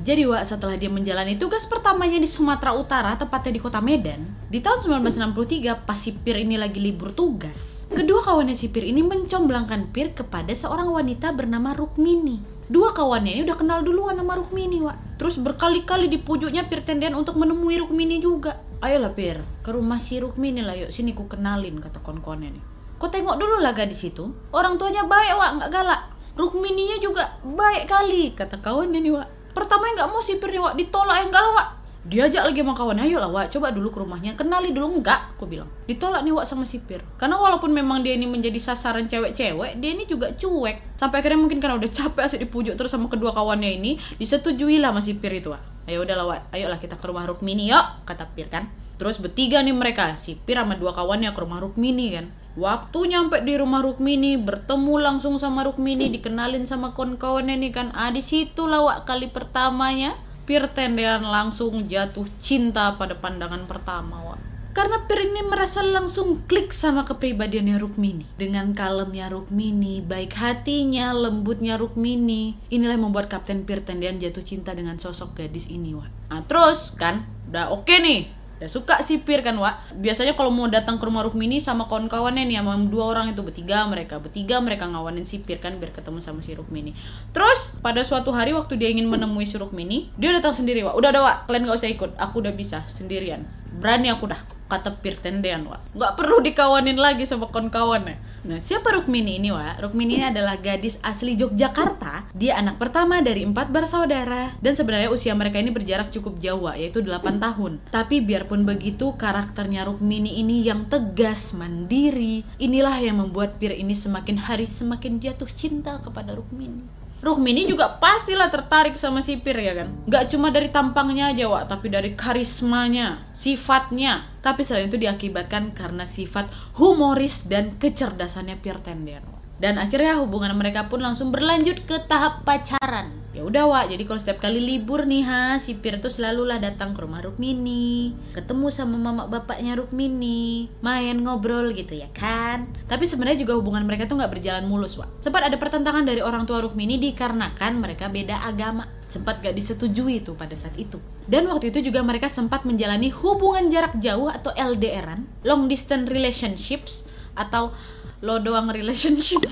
Jadi 0.02 0.26
Wak, 0.26 0.50
setelah 0.50 0.75
dia 0.75 0.90
menjalani 0.90 1.38
tugas 1.38 1.62
pertamanya 1.62 2.18
di 2.18 2.26
Sumatera 2.26 2.75
Utara, 2.75 3.14
tepatnya 3.14 3.54
di 3.54 3.62
kota 3.62 3.78
Medan, 3.78 4.26
di 4.50 4.59
tahun 4.59 4.99
1963 5.06 5.87
pas 5.87 5.94
si 5.94 6.11
Pir 6.11 6.42
ini 6.42 6.59
lagi 6.59 6.82
libur 6.82 7.14
tugas, 7.14 7.87
kedua 7.87 8.18
kawannya 8.26 8.59
si 8.59 8.66
Pir 8.66 8.82
ini 8.82 8.99
mencomblangkan 9.06 9.94
Pir 9.94 10.11
kepada 10.11 10.50
seorang 10.59 10.90
wanita 10.90 11.30
bernama 11.30 11.71
Rukmini. 11.78 12.42
Dua 12.66 12.90
kawannya 12.90 13.30
ini 13.30 13.47
udah 13.47 13.54
kenal 13.54 13.87
duluan 13.87 14.18
sama 14.18 14.42
Rukmini, 14.42 14.82
Wak. 14.82 15.23
Terus 15.23 15.38
berkali-kali 15.38 16.11
dipujuknya 16.11 16.66
Pir 16.66 16.82
tendian 16.82 17.14
untuk 17.14 17.38
menemui 17.38 17.78
Rukmini 17.78 18.18
juga. 18.18 18.59
Ayolah 18.82 19.14
Pir, 19.14 19.38
ke 19.62 19.71
rumah 19.71 20.02
si 20.02 20.18
Rukmini 20.18 20.66
lah 20.66 20.75
yuk, 20.75 20.90
sini 20.90 21.14
ku 21.14 21.30
kenalin, 21.30 21.78
kata 21.78 22.02
kon-konnya 22.02 22.50
nih. 22.50 22.64
Kau 22.99 23.06
tengok 23.06 23.38
dulu 23.38 23.62
lah 23.62 23.71
gadis 23.71 24.02
itu, 24.02 24.35
orang 24.50 24.82
tuanya 24.82 25.06
baik, 25.06 25.38
Wak, 25.38 25.50
nggak 25.62 25.71
galak. 25.71 26.02
Rukmininya 26.35 26.99
juga 26.99 27.38
baik 27.47 27.87
kali, 27.87 28.35
kata 28.35 28.59
kawannya 28.59 28.99
nih, 28.99 29.14
Wak 29.14 29.41
pertama 29.52 29.88
nggak 29.92 30.09
mau 30.09 30.21
sipir 30.25 30.50
nih 30.50 30.61
wak. 30.61 30.75
Ditolak 30.75 31.28
enggak 31.28 31.42
lah 31.44 31.52
wak. 31.56 31.68
Diajak 32.02 32.50
lagi 32.50 32.66
sama 32.66 32.75
kawannya 32.75 33.06
ayo 33.06 33.23
lah 33.23 33.30
wak. 33.30 33.47
Coba 33.52 33.71
dulu 33.71 33.88
ke 33.94 33.99
rumahnya. 34.02 34.35
Kenali 34.35 34.75
dulu. 34.75 34.99
Enggak 34.99 35.38
aku 35.38 35.47
bilang. 35.47 35.71
Ditolak 35.87 36.26
nih 36.26 36.35
wak 36.35 36.44
sama 36.49 36.66
sipir. 36.66 37.00
Karena 37.14 37.38
walaupun 37.38 37.71
memang 37.71 38.02
dia 38.02 38.18
ini 38.18 38.26
menjadi 38.26 38.59
sasaran 38.59 39.06
cewek-cewek 39.06 39.78
dia 39.78 39.90
ini 39.94 40.04
juga 40.11 40.35
cuek. 40.35 40.99
Sampai 40.99 41.23
akhirnya 41.23 41.38
mungkin 41.38 41.62
karena 41.62 41.78
udah 41.78 41.90
capek 41.92 42.23
asik 42.26 42.40
dipujuk 42.42 42.75
terus 42.75 42.90
sama 42.90 43.06
kedua 43.06 43.30
kawannya 43.30 43.78
ini 43.78 44.00
disetujui 44.18 44.82
lah 44.82 44.90
sama 44.90 45.00
sipir 45.04 45.30
itu 45.30 45.54
wak. 45.54 45.62
Ayo 45.87 46.02
udah 46.02 46.16
lah 46.18 46.26
wak. 46.26 46.40
Ayo 46.50 46.66
lah 46.66 46.82
kita 46.82 46.99
ke 46.99 47.06
rumah 47.06 47.23
Rukmini 47.28 47.71
yuk 47.71 48.06
kata 48.09 48.26
Pir 48.35 48.50
kan. 48.50 48.66
Terus 48.99 49.18
bertiga 49.18 49.62
nih 49.62 49.75
mereka 49.75 50.18
sipir 50.18 50.59
sama 50.59 50.75
dua 50.75 50.94
kawannya 50.94 51.30
ke 51.35 51.40
rumah 51.42 51.62
Rukmini 51.62 52.14
kan 52.14 52.41
Waktu 52.52 53.09
nyampe 53.09 53.40
di 53.40 53.56
rumah 53.56 53.80
Rukmini, 53.80 54.37
bertemu 54.37 55.00
langsung 55.00 55.40
sama 55.40 55.64
Rukmini, 55.64 56.12
dikenalin 56.12 56.68
sama 56.68 56.92
kawan-kawannya 56.92 57.56
nih 57.56 57.73
kan. 57.73 57.88
Ah, 57.97 58.12
di 58.12 58.21
situ 58.21 58.68
lawak 58.68 59.09
kali 59.09 59.32
pertamanya, 59.32 60.21
Pir 60.44 60.68
Tendean 60.76 61.25
langsung 61.25 61.88
jatuh 61.88 62.28
cinta 62.44 62.92
pada 63.00 63.16
pandangan 63.16 63.64
pertama, 63.64 64.21
Wak. 64.21 64.40
Karena 64.76 65.00
Pir 65.09 65.32
ini 65.32 65.44
merasa 65.49 65.80
langsung 65.80 66.44
klik 66.44 66.76
sama 66.76 67.09
kepribadiannya 67.09 67.80
Rukmini. 67.80 68.28
Dengan 68.37 68.76
kalemnya 68.76 69.32
Rukmini, 69.32 70.04
baik 70.04 70.37
hatinya, 70.37 71.16
lembutnya 71.16 71.80
Rukmini. 71.80 72.61
Inilah 72.68 73.00
yang 73.00 73.09
membuat 73.09 73.32
Kapten 73.32 73.64
Pir 73.64 73.80
Tendean 73.80 74.21
jatuh 74.21 74.44
cinta 74.44 74.76
dengan 74.76 75.00
sosok 75.00 75.40
gadis 75.40 75.73
ini, 75.73 75.97
Wak. 75.97 76.12
Nah, 76.28 76.44
terus 76.44 76.92
kan, 77.00 77.25
udah 77.49 77.73
oke 77.73 77.88
okay 77.88 77.97
nih 78.04 78.41
ya 78.62 78.71
suka 78.71 79.02
sipir 79.02 79.42
kan 79.42 79.59
Wak? 79.59 79.99
Biasanya 79.99 80.38
kalau 80.38 80.54
mau 80.54 80.71
datang 80.71 81.02
ke 81.02 81.04
rumah 81.11 81.26
Rukmini 81.26 81.59
sama 81.59 81.90
kawan-kawannya 81.90 82.47
nih 82.47 82.62
sama 82.62 82.78
dua 82.87 83.11
orang 83.11 83.35
itu 83.35 83.42
bertiga 83.42 83.83
mereka 83.90 84.23
bertiga 84.23 84.62
mereka 84.62 84.87
ngawanin 84.87 85.26
sipir 85.26 85.59
kan 85.59 85.83
biar 85.83 85.90
ketemu 85.90 86.23
sama 86.23 86.47
si 86.47 86.54
Rukmini. 86.54 86.95
Terus 87.35 87.75
pada 87.83 88.07
suatu 88.07 88.31
hari 88.31 88.54
waktu 88.54 88.78
dia 88.78 88.87
ingin 88.95 89.11
menemui 89.11 89.42
si 89.42 89.59
Rukmini 89.59 90.14
dia 90.14 90.31
datang 90.31 90.54
sendiri 90.54 90.87
Wak. 90.87 90.95
Udah 90.95 91.11
udah 91.11 91.23
Wak? 91.26 91.37
Kalian 91.50 91.66
gak 91.66 91.78
usah 91.83 91.90
ikut 91.90 92.11
aku 92.14 92.38
udah 92.38 92.54
bisa 92.54 92.87
sendirian. 92.95 93.42
Berani 93.83 94.14
aku 94.14 94.31
dah 94.31 94.38
kata 94.71 94.99
Pir 95.00 95.19
Tendean 95.19 95.66
Wak 95.66 95.81
nggak 95.95 96.12
perlu 96.19 96.42
dikawanin 96.45 96.99
lagi 96.99 97.25
sama 97.25 97.49
kawan-kawannya 97.49 98.33
Nah, 98.42 98.59
siapa 98.59 98.90
Rukmini 98.90 99.38
ini, 99.38 99.54
Wak? 99.54 99.87
Rukmini 99.87 100.19
ini 100.19 100.26
adalah 100.26 100.59
gadis 100.59 100.99
asli 100.99 101.38
Yogyakarta. 101.38 102.26
Dia 102.35 102.59
anak 102.59 102.83
pertama 102.83 103.23
dari 103.23 103.47
empat 103.47 103.71
bersaudara. 103.71 104.59
Dan 104.59 104.75
sebenarnya 104.75 105.14
usia 105.14 105.31
mereka 105.38 105.62
ini 105.62 105.71
berjarak 105.71 106.11
cukup 106.11 106.42
jauh, 106.42 106.66
Wak, 106.66 106.75
yaitu 106.75 107.07
8 107.07 107.38
tahun. 107.38 107.78
Tapi 107.95 108.19
biarpun 108.19 108.66
begitu, 108.66 109.14
karakternya 109.14 109.87
Rukmini 109.87 110.42
ini 110.42 110.66
yang 110.66 110.90
tegas, 110.90 111.54
mandiri. 111.54 112.42
Inilah 112.59 112.99
yang 112.99 113.23
membuat 113.23 113.62
Pir 113.62 113.78
ini 113.78 113.95
semakin 113.95 114.42
hari 114.42 114.66
semakin 114.66 115.23
jatuh 115.23 115.47
cinta 115.47 116.02
kepada 116.02 116.35
Rukmini. 116.35 117.02
Rukmini 117.22 117.70
juga 117.70 118.02
pastilah 118.02 118.50
tertarik 118.50 118.98
sama 118.98 119.22
sipir 119.22 119.54
ya 119.54 119.78
kan? 119.78 119.94
Gak 120.11 120.35
cuma 120.35 120.50
dari 120.50 120.74
tampangnya 120.74 121.30
aja 121.30 121.46
Wak 121.46 121.70
Tapi 121.70 121.87
dari 121.87 122.18
karismanya, 122.18 123.30
sifatnya. 123.38 124.26
Tapi 124.42 124.66
selain 124.66 124.90
itu 124.90 124.98
diakibatkan 124.98 125.70
karena 125.70 126.02
sifat 126.02 126.50
humoris 126.82 127.46
dan 127.46 127.78
kecerdasannya 127.78 128.58
Pierre 128.58 128.82
Tender 128.82 129.41
dan 129.62 129.79
akhirnya 129.79 130.18
hubungan 130.18 130.51
mereka 130.59 130.90
pun 130.90 130.98
langsung 130.98 131.31
berlanjut 131.31 131.87
ke 131.87 132.03
tahap 132.11 132.42
pacaran. 132.42 133.14
Ya 133.33 133.46
udah 133.46 133.64
Wak. 133.64 133.94
Jadi 133.94 134.03
kalau 134.05 134.20
setiap 134.20 134.44
kali 134.44 134.61
libur 134.61 135.09
nih 135.09 135.25
ha 135.25 135.57
si 135.57 135.72
Pir 135.79 136.03
tuh 136.03 136.12
selalu 136.12 136.53
lah 136.53 136.59
datang 136.61 136.92
ke 136.92 137.01
rumah 137.01 137.25
Rukmini 137.25 138.12
ketemu 138.37 138.68
sama 138.68 139.01
mama 139.01 139.25
bapaknya 139.25 139.79
Rukmini 139.79 140.68
main 140.85 141.16
ngobrol 141.22 141.72
gitu 141.72 141.96
ya 141.96 142.12
kan? 142.12 142.68
Tapi 142.90 143.09
sebenarnya 143.09 143.40
juga 143.46 143.57
hubungan 143.57 143.87
mereka 143.88 144.05
tuh 144.05 144.20
nggak 144.20 144.37
berjalan 144.37 144.66
mulus 144.68 144.98
Wak. 145.01 145.09
Sempat 145.25 145.48
ada 145.48 145.57
pertentangan 145.57 146.05
dari 146.05 146.20
orang 146.20 146.44
tua 146.44 146.61
Rukmini 146.61 146.98
dikarenakan 146.98 147.72
mereka 147.79 148.11
beda 148.12 148.42
agama. 148.44 148.90
Sempat 149.12 149.44
gak 149.44 149.53
disetujui 149.53 150.25
itu 150.25 150.33
pada 150.33 150.57
saat 150.57 150.72
itu. 150.81 150.96
Dan 151.29 151.44
waktu 151.44 151.68
itu 151.68 151.85
juga 151.85 152.01
mereka 152.01 152.33
sempat 152.33 152.64
menjalani 152.64 153.12
hubungan 153.12 153.68
jarak 153.68 154.01
jauh 154.01 154.33
atau 154.33 154.57
LDRan, 154.57 155.29
long 155.44 155.68
distance 155.68 156.09
relationships 156.09 157.05
atau 157.37 157.77
lo 158.22 158.38
doang 158.38 158.70
relationship 158.70 159.42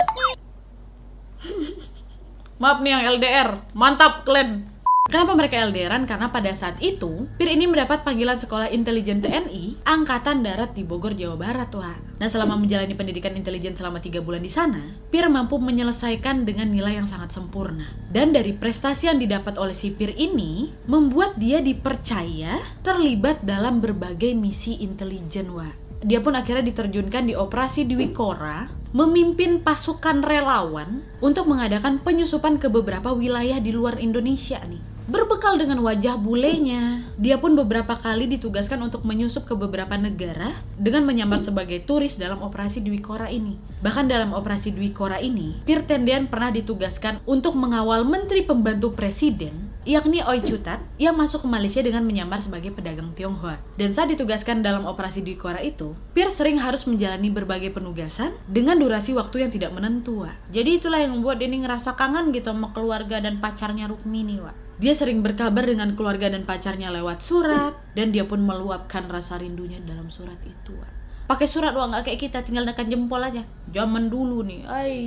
maaf 2.63 2.79
nih 2.79 2.91
yang 2.95 3.03
LDR 3.19 3.49
mantap 3.75 4.23
kalian 4.23 4.71
Kenapa 5.11 5.35
mereka 5.35 5.59
LDRan? 5.59 6.07
Karena 6.07 6.31
pada 6.31 6.55
saat 6.55 6.79
itu, 6.79 7.27
Pir 7.35 7.51
ini 7.51 7.67
mendapat 7.67 8.07
panggilan 8.07 8.39
sekolah 8.39 8.71
intelijen 8.71 9.19
TNI 9.19 9.83
Angkatan 9.83 10.47
Darat 10.47 10.79
di 10.79 10.87
Bogor, 10.87 11.19
Jawa 11.19 11.35
Barat, 11.35 11.67
Tuhan. 11.67 11.99
Nah, 12.23 12.31
selama 12.31 12.55
menjalani 12.55 12.95
pendidikan 12.95 13.35
intelijen 13.35 13.75
selama 13.75 13.99
tiga 13.99 14.23
bulan 14.23 14.39
di 14.39 14.53
sana, 14.55 14.95
Pir 15.11 15.27
mampu 15.27 15.59
menyelesaikan 15.59 16.47
dengan 16.47 16.71
nilai 16.71 17.03
yang 17.03 17.11
sangat 17.11 17.35
sempurna. 17.35 17.91
Dan 18.07 18.31
dari 18.31 18.55
prestasi 18.55 19.11
yang 19.11 19.19
didapat 19.19 19.59
oleh 19.59 19.75
si 19.75 19.91
Pir 19.91 20.15
ini, 20.15 20.71
membuat 20.87 21.43
dia 21.43 21.59
dipercaya 21.59 22.63
terlibat 22.87 23.43
dalam 23.43 23.83
berbagai 23.83 24.31
misi 24.39 24.79
intelijen, 24.79 25.51
Wah 25.59 25.90
dia 26.01 26.25
pun 26.25 26.33
akhirnya 26.33 26.65
diterjunkan 26.65 27.29
di 27.29 27.35
operasi 27.37 27.85
Dwi 27.85 28.17
Kora 28.17 28.73
memimpin 28.91 29.63
pasukan 29.63 30.25
relawan 30.25 31.05
untuk 31.23 31.47
mengadakan 31.47 32.01
penyusupan 32.03 32.59
ke 32.59 32.67
beberapa 32.67 33.13
wilayah 33.15 33.61
di 33.63 33.71
luar 33.71 34.01
Indonesia 34.01 34.59
nih. 34.65 34.83
Berbekal 35.11 35.59
dengan 35.59 35.83
wajah 35.83 36.15
bulenya, 36.23 37.03
dia 37.19 37.35
pun 37.35 37.59
beberapa 37.59 37.99
kali 37.99 38.31
ditugaskan 38.31 38.79
untuk 38.79 39.03
menyusup 39.03 39.43
ke 39.43 39.59
beberapa 39.59 39.99
negara 39.99 40.63
dengan 40.79 41.03
menyamar 41.03 41.43
sebagai 41.43 41.83
turis 41.83 42.15
dalam 42.15 42.39
operasi 42.39 42.79
Dwi 42.79 43.03
Kora 43.03 43.27
ini. 43.27 43.59
Bahkan 43.83 44.07
dalam 44.07 44.31
operasi 44.31 44.71
Dwi 44.71 44.95
Kora 44.95 45.19
ini, 45.19 45.59
Tendian 45.67 46.31
pernah 46.31 46.55
ditugaskan 46.55 47.27
untuk 47.27 47.59
mengawal 47.59 48.07
menteri 48.07 48.47
pembantu 48.47 48.95
presiden 48.95 49.70
yakni 49.89 50.21
Oi 50.21 50.45
Chutat 50.45 50.85
yang 51.01 51.17
masuk 51.17 51.45
ke 51.45 51.49
Malaysia 51.49 51.81
dengan 51.81 52.05
menyamar 52.05 52.45
sebagai 52.45 52.69
pedagang 52.69 53.17
Tionghoa. 53.17 53.57
Dan 53.81 53.97
saat 53.97 54.13
ditugaskan 54.13 54.61
dalam 54.61 54.85
operasi 54.85 55.25
di 55.25 55.41
Kora 55.41 55.65
itu, 55.65 55.97
Pierre 56.13 56.33
sering 56.33 56.61
harus 56.61 56.85
menjalani 56.85 57.33
berbagai 57.33 57.73
penugasan 57.73 58.37
dengan 58.45 58.77
durasi 58.77 59.17
waktu 59.17 59.49
yang 59.49 59.51
tidak 59.53 59.73
menentu. 59.73 60.29
Wa. 60.29 60.37
Jadi 60.53 60.85
itulah 60.85 61.01
yang 61.01 61.17
membuat 61.17 61.41
Denny 61.41 61.65
ngerasa 61.65 61.97
kangen 61.97 62.29
gitu 62.37 62.53
sama 62.53 62.77
keluarga 62.77 63.25
dan 63.25 63.41
pacarnya 63.41 63.89
Rukmini. 63.89 64.45
Wa. 64.45 64.53
Dia 64.81 64.93
sering 64.93 65.25
berkabar 65.25 65.65
dengan 65.65 65.97
keluarga 65.97 66.29
dan 66.29 66.45
pacarnya 66.45 66.93
lewat 66.93 67.25
surat 67.25 67.77
dan 67.97 68.13
dia 68.13 68.25
pun 68.29 68.41
meluapkan 68.45 69.09
rasa 69.09 69.41
rindunya 69.41 69.81
dalam 69.81 70.13
surat 70.13 70.37
itu. 70.45 70.77
Wa. 70.77 70.89
Pakai 71.25 71.49
surat 71.49 71.73
doang 71.73 71.95
nggak 71.95 72.11
kayak 72.11 72.21
kita 72.21 72.39
tinggal 72.45 72.69
nekan 72.69 72.91
jempol 72.91 73.23
aja. 73.23 73.47
Zaman 73.73 74.13
dulu 74.13 74.45
nih. 74.45 74.61
Ai. 74.69 75.01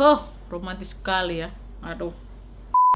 Huh, 0.00 0.24
romantis 0.48 0.96
sekali 0.96 1.44
ya. 1.44 1.52
Aduh. 1.84 2.29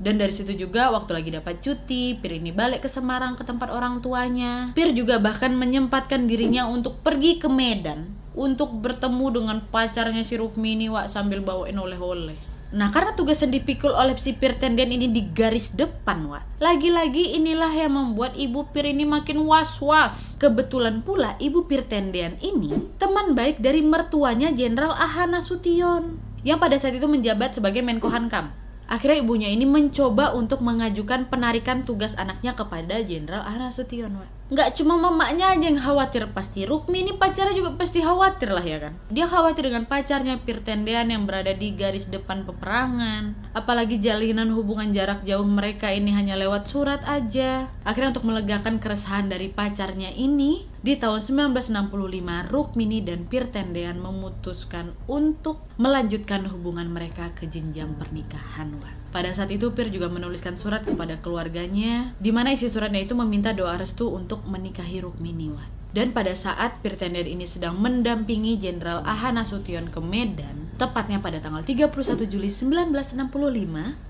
Dan 0.04 0.18
dari 0.18 0.34
situ 0.36 0.52
juga 0.58 0.92
waktu 0.92 1.16
lagi 1.16 1.30
dapat 1.30 1.64
cuti, 1.64 2.18
Pir 2.18 2.36
ini 2.36 2.52
balik 2.52 2.84
ke 2.84 2.90
Semarang 2.92 3.38
ke 3.38 3.46
tempat 3.46 3.72
orang 3.72 4.02
tuanya. 4.02 4.74
Pir 4.76 4.92
juga 4.92 5.16
bahkan 5.16 5.56
menyempatkan 5.56 6.28
dirinya 6.28 6.68
untuk 6.68 7.00
pergi 7.00 7.40
ke 7.40 7.48
Medan 7.48 8.12
untuk 8.36 8.74
bertemu 8.84 9.26
dengan 9.30 9.58
pacarnya 9.70 10.26
si 10.26 10.36
Rukmini 10.36 10.92
Wak 10.92 11.08
sambil 11.08 11.40
bawain 11.40 11.78
oleh-oleh. 11.78 12.34
Nah, 12.74 12.92
karena 12.92 13.14
tugas 13.14 13.38
yang 13.40 13.54
dipikul 13.54 13.94
oleh 13.94 14.18
si 14.18 14.34
Pir 14.34 14.58
Tendian 14.58 14.90
ini 14.90 15.08
di 15.08 15.30
garis 15.30 15.70
depan, 15.70 16.26
Wak. 16.26 16.58
Lagi-lagi 16.58 17.38
inilah 17.38 17.70
yang 17.70 17.94
membuat 17.94 18.34
Ibu 18.34 18.74
Pir 18.74 18.90
ini 18.90 19.06
makin 19.06 19.46
was-was. 19.46 20.34
Kebetulan 20.42 21.06
pula 21.06 21.38
Ibu 21.40 21.70
Pir 21.70 21.86
Tendian 21.86 22.34
ini 22.42 22.92
teman 23.00 23.38
baik 23.38 23.62
dari 23.62 23.78
mertuanya 23.78 24.50
Jenderal 24.50 24.92
Ahana 24.92 25.38
Sution 25.38 26.18
yang 26.42 26.58
pada 26.58 26.76
saat 26.76 26.98
itu 26.98 27.06
menjabat 27.06 27.54
sebagai 27.54 27.80
Menko 27.80 28.10
Hankam. 28.10 28.63
Akhirnya 28.84 29.24
ibunya 29.24 29.48
ini 29.48 29.64
mencoba 29.64 30.36
untuk 30.36 30.60
mengajukan 30.60 31.32
penarikan 31.32 31.88
tugas 31.88 32.12
anaknya 32.20 32.52
kepada 32.52 33.00
Jenderal 33.00 33.42
Ahana 33.42 33.72
Sution. 33.72 34.20
Nggak 34.52 34.76
cuma 34.76 35.00
mamanya 35.00 35.56
aja 35.56 35.72
yang 35.72 35.80
khawatir, 35.80 36.28
pasti 36.36 36.68
Rukmi 36.68 37.00
ini 37.00 37.16
pacarnya 37.16 37.56
juga 37.56 37.80
pasti 37.80 38.04
khawatir 38.04 38.52
lah 38.52 38.60
ya 38.60 38.76
kan. 38.76 38.92
Dia 39.08 39.24
khawatir 39.24 39.72
dengan 39.72 39.88
pacarnya 39.88 40.36
Pirtendean 40.44 41.08
yang 41.08 41.24
berada 41.24 41.56
di 41.56 41.72
garis 41.72 42.04
depan 42.04 42.44
peperangan. 42.44 43.32
Apalagi 43.56 43.96
jalinan 44.04 44.52
hubungan 44.52 44.92
jarak 44.92 45.24
jauh 45.24 45.48
mereka 45.48 45.88
ini 45.88 46.12
hanya 46.12 46.36
lewat 46.36 46.68
surat 46.68 47.00
aja. 47.08 47.72
Akhirnya 47.88 48.12
untuk 48.12 48.28
melegakan 48.28 48.76
keresahan 48.84 49.32
dari 49.32 49.48
pacarnya 49.48 50.12
ini, 50.12 50.68
di 50.84 51.00
tahun 51.00 51.24
1965 51.24 52.52
Rukmini 52.52 53.00
dan 53.00 53.24
Pirtendean 53.24 53.96
memutuskan 54.04 54.92
untuk 55.08 55.64
melanjutkan 55.80 56.44
hubungan 56.44 56.92
mereka 56.92 57.32
ke 57.32 57.48
jenjang 57.48 57.96
pernikahan. 57.96 58.68
Wan. 58.84 58.92
Pada 59.08 59.32
saat 59.32 59.48
itu 59.48 59.72
Pir 59.72 59.88
juga 59.88 60.12
menuliskan 60.12 60.60
surat 60.60 60.84
kepada 60.84 61.16
keluarganya 61.24 62.12
di 62.20 62.28
mana 62.36 62.52
isi 62.52 62.68
suratnya 62.68 63.00
itu 63.00 63.16
meminta 63.16 63.56
doa 63.56 63.80
restu 63.80 64.12
untuk 64.12 64.44
menikahi 64.44 65.00
Rukmini 65.00 65.48
Wan. 65.56 65.72
Dan 65.96 66.12
pada 66.12 66.36
saat 66.36 66.84
Pirtender 66.84 67.24
ini 67.24 67.48
sedang 67.48 67.80
mendampingi 67.80 68.60
Jenderal 68.60 69.00
Ahana 69.08 69.48
Sution 69.48 69.88
ke 69.88 70.02
Medan, 70.04 70.68
tepatnya 70.74 71.22
pada 71.22 71.38
tanggal 71.38 71.62
31 71.62 72.28
Juli 72.28 72.50
1965, 72.50 73.30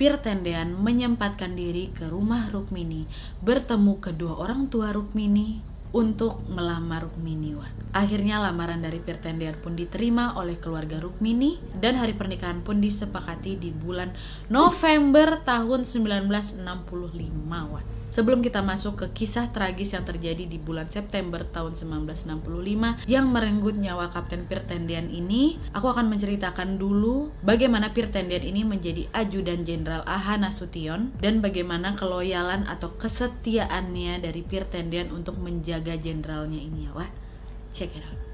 Pirtendean 0.01 0.75
menyempatkan 0.75 1.53
diri 1.55 1.93
ke 1.95 2.09
rumah 2.09 2.49
Rukmini, 2.51 3.05
bertemu 3.45 4.01
kedua 4.01 4.33
orang 4.41 4.73
tua 4.73 4.97
Rukmini, 4.97 5.74
untuk 5.95 6.43
melamar 6.51 7.07
Rukmini. 7.07 7.55
Akhirnya 7.95 8.43
lamaran 8.43 8.83
dari 8.83 8.99
Pirtendian 8.99 9.55
pun 9.63 9.79
diterima 9.79 10.35
oleh 10.35 10.59
keluarga 10.59 10.99
Rukmini 10.99 11.63
dan 11.79 11.95
hari 11.95 12.19
pernikahan 12.19 12.67
pun 12.67 12.83
disepakati 12.83 13.55
di 13.55 13.71
bulan 13.71 14.11
November 14.51 15.39
tahun 15.47 15.87
1965 15.87 16.59
Wan. 17.71 17.87
Sebelum 18.15 18.47
kita 18.47 18.63
masuk 18.63 18.95
ke 18.95 19.07
kisah 19.11 19.51
tragis 19.51 19.91
yang 19.91 20.07
terjadi 20.07 20.47
di 20.47 20.55
bulan 20.55 20.87
September 20.87 21.43
tahun 21.51 21.75
1965 21.75 23.11
yang 23.11 23.27
merenggut 23.27 23.75
nyawa 23.75 24.15
Kapten 24.15 24.47
Pirtendian 24.47 25.11
ini, 25.11 25.59
aku 25.75 25.91
akan 25.91 26.15
menceritakan 26.15 26.79
dulu 26.79 27.35
bagaimana 27.43 27.91
Pirtendian 27.91 28.47
ini 28.47 28.63
menjadi 28.63 29.11
ajudan 29.11 29.67
Jenderal 29.67 30.07
Aha 30.07 30.39
Nasution 30.39 31.11
dan 31.19 31.43
bagaimana 31.43 31.99
keloyalan 31.99 32.71
atau 32.71 32.95
kesetiaannya 32.95 34.23
dari 34.23 34.47
Pirtendian 34.47 35.11
untuk 35.11 35.35
menjaga 35.43 35.84
jenderalnya 35.93 36.57
ini 36.57 36.89
ya, 36.89 36.97
Wak. 36.97 37.13
Check 37.77 37.93
it 37.93 38.01
out. 38.01 38.25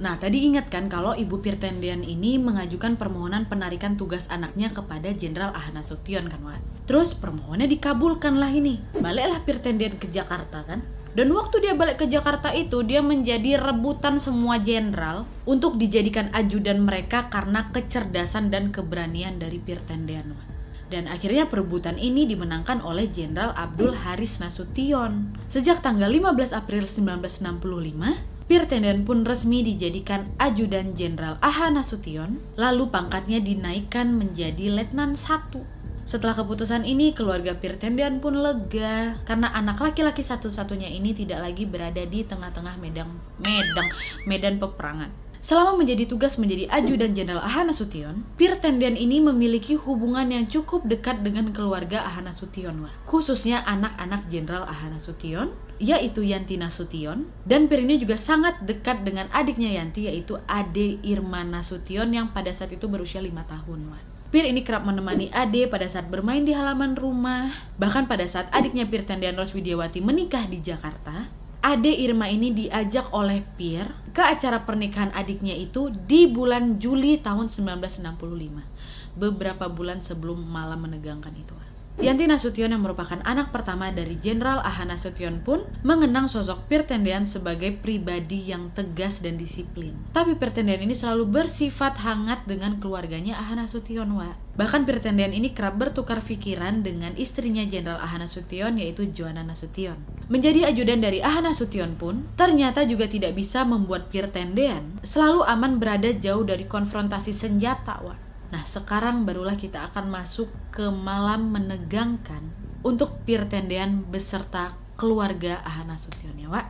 Nah, 0.00 0.16
tadi 0.16 0.48
ingat 0.48 0.72
kan 0.72 0.88
kalau 0.88 1.12
Ibu 1.12 1.44
Pirtendian 1.44 2.00
ini 2.00 2.40
mengajukan 2.40 2.96
permohonan 2.96 3.44
penarikan 3.52 4.00
tugas 4.00 4.24
anaknya 4.32 4.72
kepada 4.72 5.12
Jenderal 5.12 5.52
Ahana 5.52 5.84
Sution 5.84 6.24
kan, 6.24 6.40
Wan? 6.40 6.64
Terus 6.88 7.12
permohonannya 7.12 7.68
dikabulkan 7.68 8.40
lah 8.40 8.48
ini. 8.48 8.80
Baliklah 8.96 9.44
Pirtendian 9.44 10.00
ke 10.00 10.08
Jakarta 10.08 10.64
kan? 10.64 10.80
Dan 11.12 11.36
waktu 11.36 11.60
dia 11.60 11.76
balik 11.76 12.00
ke 12.00 12.06
Jakarta 12.08 12.48
itu, 12.56 12.80
dia 12.80 13.04
menjadi 13.04 13.60
rebutan 13.60 14.16
semua 14.16 14.56
jenderal 14.56 15.28
untuk 15.44 15.76
dijadikan 15.76 16.32
ajudan 16.32 16.80
mereka 16.80 17.28
karena 17.28 17.68
kecerdasan 17.68 18.48
dan 18.48 18.72
keberanian 18.72 19.36
dari 19.36 19.60
Pirtendian. 19.60 20.49
Dan 20.90 21.06
akhirnya 21.06 21.46
perebutan 21.46 21.94
ini 22.02 22.26
dimenangkan 22.26 22.82
oleh 22.82 23.06
Jenderal 23.14 23.54
Abdul 23.54 23.94
Haris 23.94 24.42
Nasution. 24.42 25.38
Sejak 25.46 25.86
tanggal 25.86 26.10
15 26.10 26.50
April 26.50 26.82
1965, 26.82 28.26
Pirtenden 28.50 29.06
pun 29.06 29.22
resmi 29.22 29.62
dijadikan 29.62 30.34
ajudan 30.42 30.98
Jenderal 30.98 31.38
Aha 31.38 31.70
Nasution, 31.70 32.42
lalu 32.58 32.90
pangkatnya 32.90 33.38
dinaikkan 33.38 34.10
menjadi 34.10 34.74
Letnan 34.74 35.14
1. 35.14 35.62
Setelah 36.10 36.34
keputusan 36.34 36.82
ini, 36.82 37.14
keluarga 37.14 37.54
Pirtendian 37.54 38.18
pun 38.18 38.34
lega 38.34 39.22
karena 39.22 39.54
anak 39.54 39.78
laki-laki 39.78 40.26
satu-satunya 40.26 40.90
ini 40.90 41.14
tidak 41.14 41.46
lagi 41.46 41.62
berada 41.62 42.02
di 42.02 42.26
tengah-tengah 42.26 42.74
medan 42.82 43.14
medan 43.38 43.86
medan 44.26 44.54
peperangan. 44.58 45.29
Selama 45.40 45.72
menjadi 45.80 46.04
tugas 46.04 46.36
menjadi 46.36 46.68
ajudan 46.68 47.16
Jenderal 47.16 47.40
Ahana 47.40 47.72
Sution, 47.72 48.28
Pirtendian 48.36 48.92
ini 48.92 49.24
memiliki 49.24 49.72
hubungan 49.72 50.28
yang 50.28 50.44
cukup 50.44 50.84
dekat 50.84 51.24
dengan 51.24 51.48
keluarga 51.56 52.04
Ahana 52.04 52.36
Sution, 52.36 52.84
khususnya 53.08 53.64
anak-anak 53.64 54.28
Jenderal 54.28 54.68
Ahana 54.68 55.00
Sution, 55.00 55.56
yaitu 55.80 56.20
Yanti 56.20 56.60
Nasution, 56.60 57.32
dan 57.48 57.72
Pir 57.72 57.80
ini 57.80 57.96
juga 57.96 58.20
sangat 58.20 58.60
dekat 58.68 59.00
dengan 59.00 59.32
adiknya 59.32 59.80
Yanti, 59.80 60.12
yaitu 60.12 60.36
Ade 60.44 61.00
Irma 61.00 61.40
Nasution 61.40 62.12
yang 62.12 62.36
pada 62.36 62.52
saat 62.52 62.76
itu 62.76 62.84
berusia 62.84 63.24
5 63.24 63.32
tahun. 63.48 63.96
Pir 64.28 64.44
ini 64.44 64.60
kerap 64.60 64.84
menemani 64.84 65.32
Ade 65.32 65.66
pada 65.66 65.88
saat 65.88 66.06
bermain 66.12 66.44
di 66.44 66.52
halaman 66.52 66.94
rumah, 66.94 67.66
bahkan 67.80 68.04
pada 68.04 68.28
saat 68.28 68.52
adiknya 68.52 68.84
Pir 68.86 69.08
Tendian 69.08 69.34
Roswidiawati 69.40 70.04
menikah 70.04 70.44
di 70.46 70.60
Jakarta, 70.60 71.32
Ade 71.60 71.92
Irma 71.92 72.32
ini 72.32 72.56
diajak 72.56 73.12
oleh 73.12 73.44
Pierre 73.60 73.92
ke 74.16 74.24
acara 74.24 74.64
pernikahan 74.64 75.12
adiknya 75.12 75.52
itu 75.52 75.92
di 75.92 76.24
bulan 76.24 76.80
Juli 76.80 77.20
tahun 77.20 77.52
1965. 77.52 79.20
Beberapa 79.20 79.68
bulan 79.68 80.00
sebelum 80.00 80.40
malam 80.40 80.88
menegangkan 80.88 81.36
itu. 81.36 81.52
Yanti 82.00 82.24
Nasution 82.24 82.72
yang 82.72 82.80
merupakan 82.80 83.20
anak 83.28 83.52
pertama 83.52 83.92
dari 83.92 84.16
Jenderal 84.24 84.64
Aha 84.64 84.88
Nasution 84.88 85.44
pun 85.44 85.68
mengenang 85.84 86.32
sosok 86.32 86.64
Pirtendian 86.64 87.28
sebagai 87.28 87.76
pribadi 87.76 88.48
yang 88.48 88.72
tegas 88.72 89.20
dan 89.20 89.36
disiplin. 89.36 89.92
Tapi 90.16 90.32
Pirtendian 90.32 90.80
ini 90.80 90.96
selalu 90.96 91.28
bersifat 91.28 92.00
hangat 92.00 92.48
dengan 92.48 92.80
keluarganya 92.80 93.36
Aha 93.36 93.52
Nasution 93.52 94.16
wa. 94.16 94.32
Bahkan 94.56 94.88
Pirtendian 94.88 95.36
ini 95.36 95.52
kerap 95.52 95.76
bertukar 95.76 96.24
pikiran 96.24 96.80
dengan 96.80 97.12
istrinya 97.20 97.68
Jenderal 97.68 98.00
Aha 98.00 98.16
Nasution 98.16 98.80
yaitu 98.80 99.04
Joanna 99.12 99.44
Nasution. 99.44 100.00
Menjadi 100.32 100.72
ajudan 100.72 101.04
dari 101.04 101.20
Aha 101.20 101.44
Nasution 101.44 102.00
pun 102.00 102.24
ternyata 102.40 102.80
juga 102.88 103.12
tidak 103.12 103.36
bisa 103.36 103.60
membuat 103.68 104.08
Pirtendian 104.08 105.04
selalu 105.04 105.44
aman 105.44 105.76
berada 105.76 106.08
jauh 106.16 106.48
dari 106.48 106.64
konfrontasi 106.64 107.36
senjata 107.36 108.00
wa. 108.00 108.29
Nah, 108.50 108.66
sekarang 108.66 109.22
barulah 109.22 109.54
kita 109.54 109.86
akan 109.94 110.10
masuk 110.10 110.50
ke 110.74 110.90
malam 110.90 111.54
menegangkan 111.54 112.50
untuk 112.82 113.22
Pirtendean 113.22 114.02
beserta 114.10 114.74
keluarga 114.98 115.62
Ahana 115.62 115.94
Sution 115.94 116.34
ya, 116.34 116.50
Wak. 116.50 116.66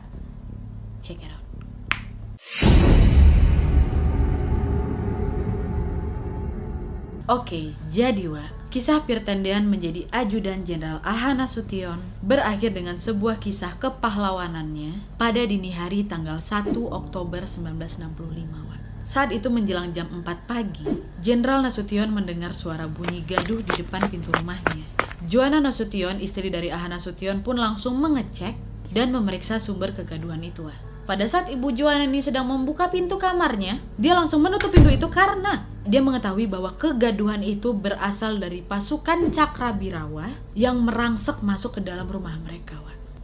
Check 1.01 1.25
it 1.25 1.33
out. 1.33 1.41
Oke, 7.25 7.73
jadi 7.89 8.29
Wak, 8.29 8.69
kisah 8.69 9.01
Pirtendean 9.09 9.65
menjadi 9.65 10.05
ajudan 10.13 10.61
Jenderal 10.67 11.01
Ahana 11.01 11.49
Sution 11.49 11.97
berakhir 12.21 12.77
dengan 12.77 13.01
sebuah 13.01 13.41
kisah 13.41 13.81
kepahlawanannya 13.81 15.17
pada 15.17 15.41
dini 15.41 15.73
hari 15.73 16.05
tanggal 16.05 16.43
1 16.43 16.75
Oktober 16.75 17.47
1965, 17.47 18.69
Wak. 18.69 18.80
Saat 19.11 19.35
itu 19.35 19.51
menjelang 19.51 19.91
jam 19.91 20.07
4 20.07 20.23
pagi, 20.47 20.87
Jenderal 21.19 21.59
Nasution 21.59 22.15
mendengar 22.15 22.55
suara 22.55 22.87
bunyi 22.87 23.19
gaduh 23.27 23.59
di 23.59 23.83
depan 23.83 24.07
pintu 24.07 24.31
rumahnya. 24.31 24.87
Joanna 25.27 25.59
Nasution, 25.59 26.23
istri 26.23 26.47
dari 26.47 26.71
Aha 26.71 26.87
Nasution 26.87 27.43
pun 27.43 27.59
langsung 27.59 27.99
mengecek 27.99 28.55
dan 28.95 29.11
memeriksa 29.11 29.59
sumber 29.59 29.91
kegaduhan 29.91 30.39
itu. 30.47 30.63
Pada 31.03 31.27
saat 31.27 31.51
ibu 31.51 31.75
Joanna 31.75 32.07
ini 32.07 32.23
sedang 32.23 32.47
membuka 32.47 32.87
pintu 32.87 33.19
kamarnya, 33.19 33.83
dia 33.99 34.15
langsung 34.15 34.39
menutup 34.39 34.71
pintu 34.71 34.87
itu 34.87 35.11
karena 35.11 35.67
dia 35.83 35.99
mengetahui 35.99 36.47
bahwa 36.47 36.79
kegaduhan 36.79 37.43
itu 37.43 37.75
berasal 37.75 38.39
dari 38.39 38.63
pasukan 38.63 39.27
Cakrabirawa 39.35 40.39
yang 40.55 40.87
merangsek 40.87 41.43
masuk 41.43 41.75
ke 41.75 41.81
dalam 41.83 42.07
rumah 42.07 42.39
mereka. 42.39 42.79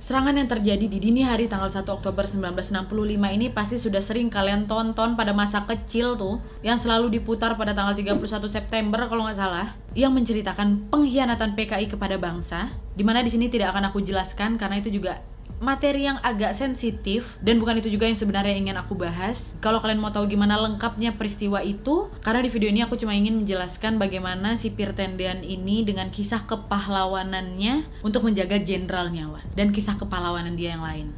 Serangan 0.07 0.39
yang 0.39 0.47
terjadi 0.47 0.87
di 0.87 1.03
dini 1.03 1.19
hari 1.19 1.51
tanggal 1.51 1.67
1 1.67 1.83
Oktober 1.83 2.23
1965 2.23 2.95
ini 3.11 3.51
pasti 3.51 3.75
sudah 3.75 3.99
sering 3.99 4.31
kalian 4.31 4.63
tonton 4.63 5.19
pada 5.19 5.35
masa 5.35 5.67
kecil 5.67 6.15
tuh 6.15 6.39
yang 6.63 6.79
selalu 6.79 7.19
diputar 7.19 7.59
pada 7.59 7.75
tanggal 7.75 7.91
31 7.91 8.23
September 8.47 9.03
kalau 9.11 9.27
nggak 9.27 9.35
salah 9.35 9.75
yang 9.99 10.15
menceritakan 10.15 10.87
pengkhianatan 10.87 11.59
PKI 11.59 11.91
kepada 11.91 12.15
bangsa 12.15 12.71
di 12.95 13.03
mana 13.03 13.19
di 13.19 13.35
sini 13.35 13.51
tidak 13.51 13.75
akan 13.75 13.91
aku 13.91 13.99
jelaskan 13.99 14.55
karena 14.55 14.79
itu 14.79 14.95
juga 14.95 15.19
materi 15.57 16.05
yang 16.05 16.21
agak 16.21 16.53
sensitif 16.53 17.37
dan 17.41 17.57
bukan 17.57 17.81
itu 17.81 17.89
juga 17.89 18.05
yang 18.05 18.17
sebenarnya 18.17 18.53
ingin 18.53 18.77
aku 18.77 18.93
bahas. 18.93 19.53
Kalau 19.57 19.81
kalian 19.81 19.97
mau 19.97 20.13
tahu 20.13 20.29
gimana 20.29 20.57
lengkapnya 20.57 21.17
peristiwa 21.17 21.65
itu, 21.65 22.09
karena 22.21 22.45
di 22.45 22.49
video 22.49 22.69
ini 22.69 22.85
aku 22.85 22.97
cuma 22.97 23.17
ingin 23.17 23.41
menjelaskan 23.41 23.97
bagaimana 23.97 24.55
si 24.55 24.69
Pirtendian 24.69 25.41
ini 25.41 25.81
dengan 25.81 26.13
kisah 26.13 26.45
kepahlawanannya 26.45 28.05
untuk 28.05 28.25
menjaga 28.25 28.61
jenderalnya, 28.61 29.29
Wak, 29.33 29.43
dan 29.57 29.73
kisah 29.73 29.97
kepahlawanan 29.97 30.53
dia 30.53 30.77
yang 30.77 30.85
lain. 30.85 31.09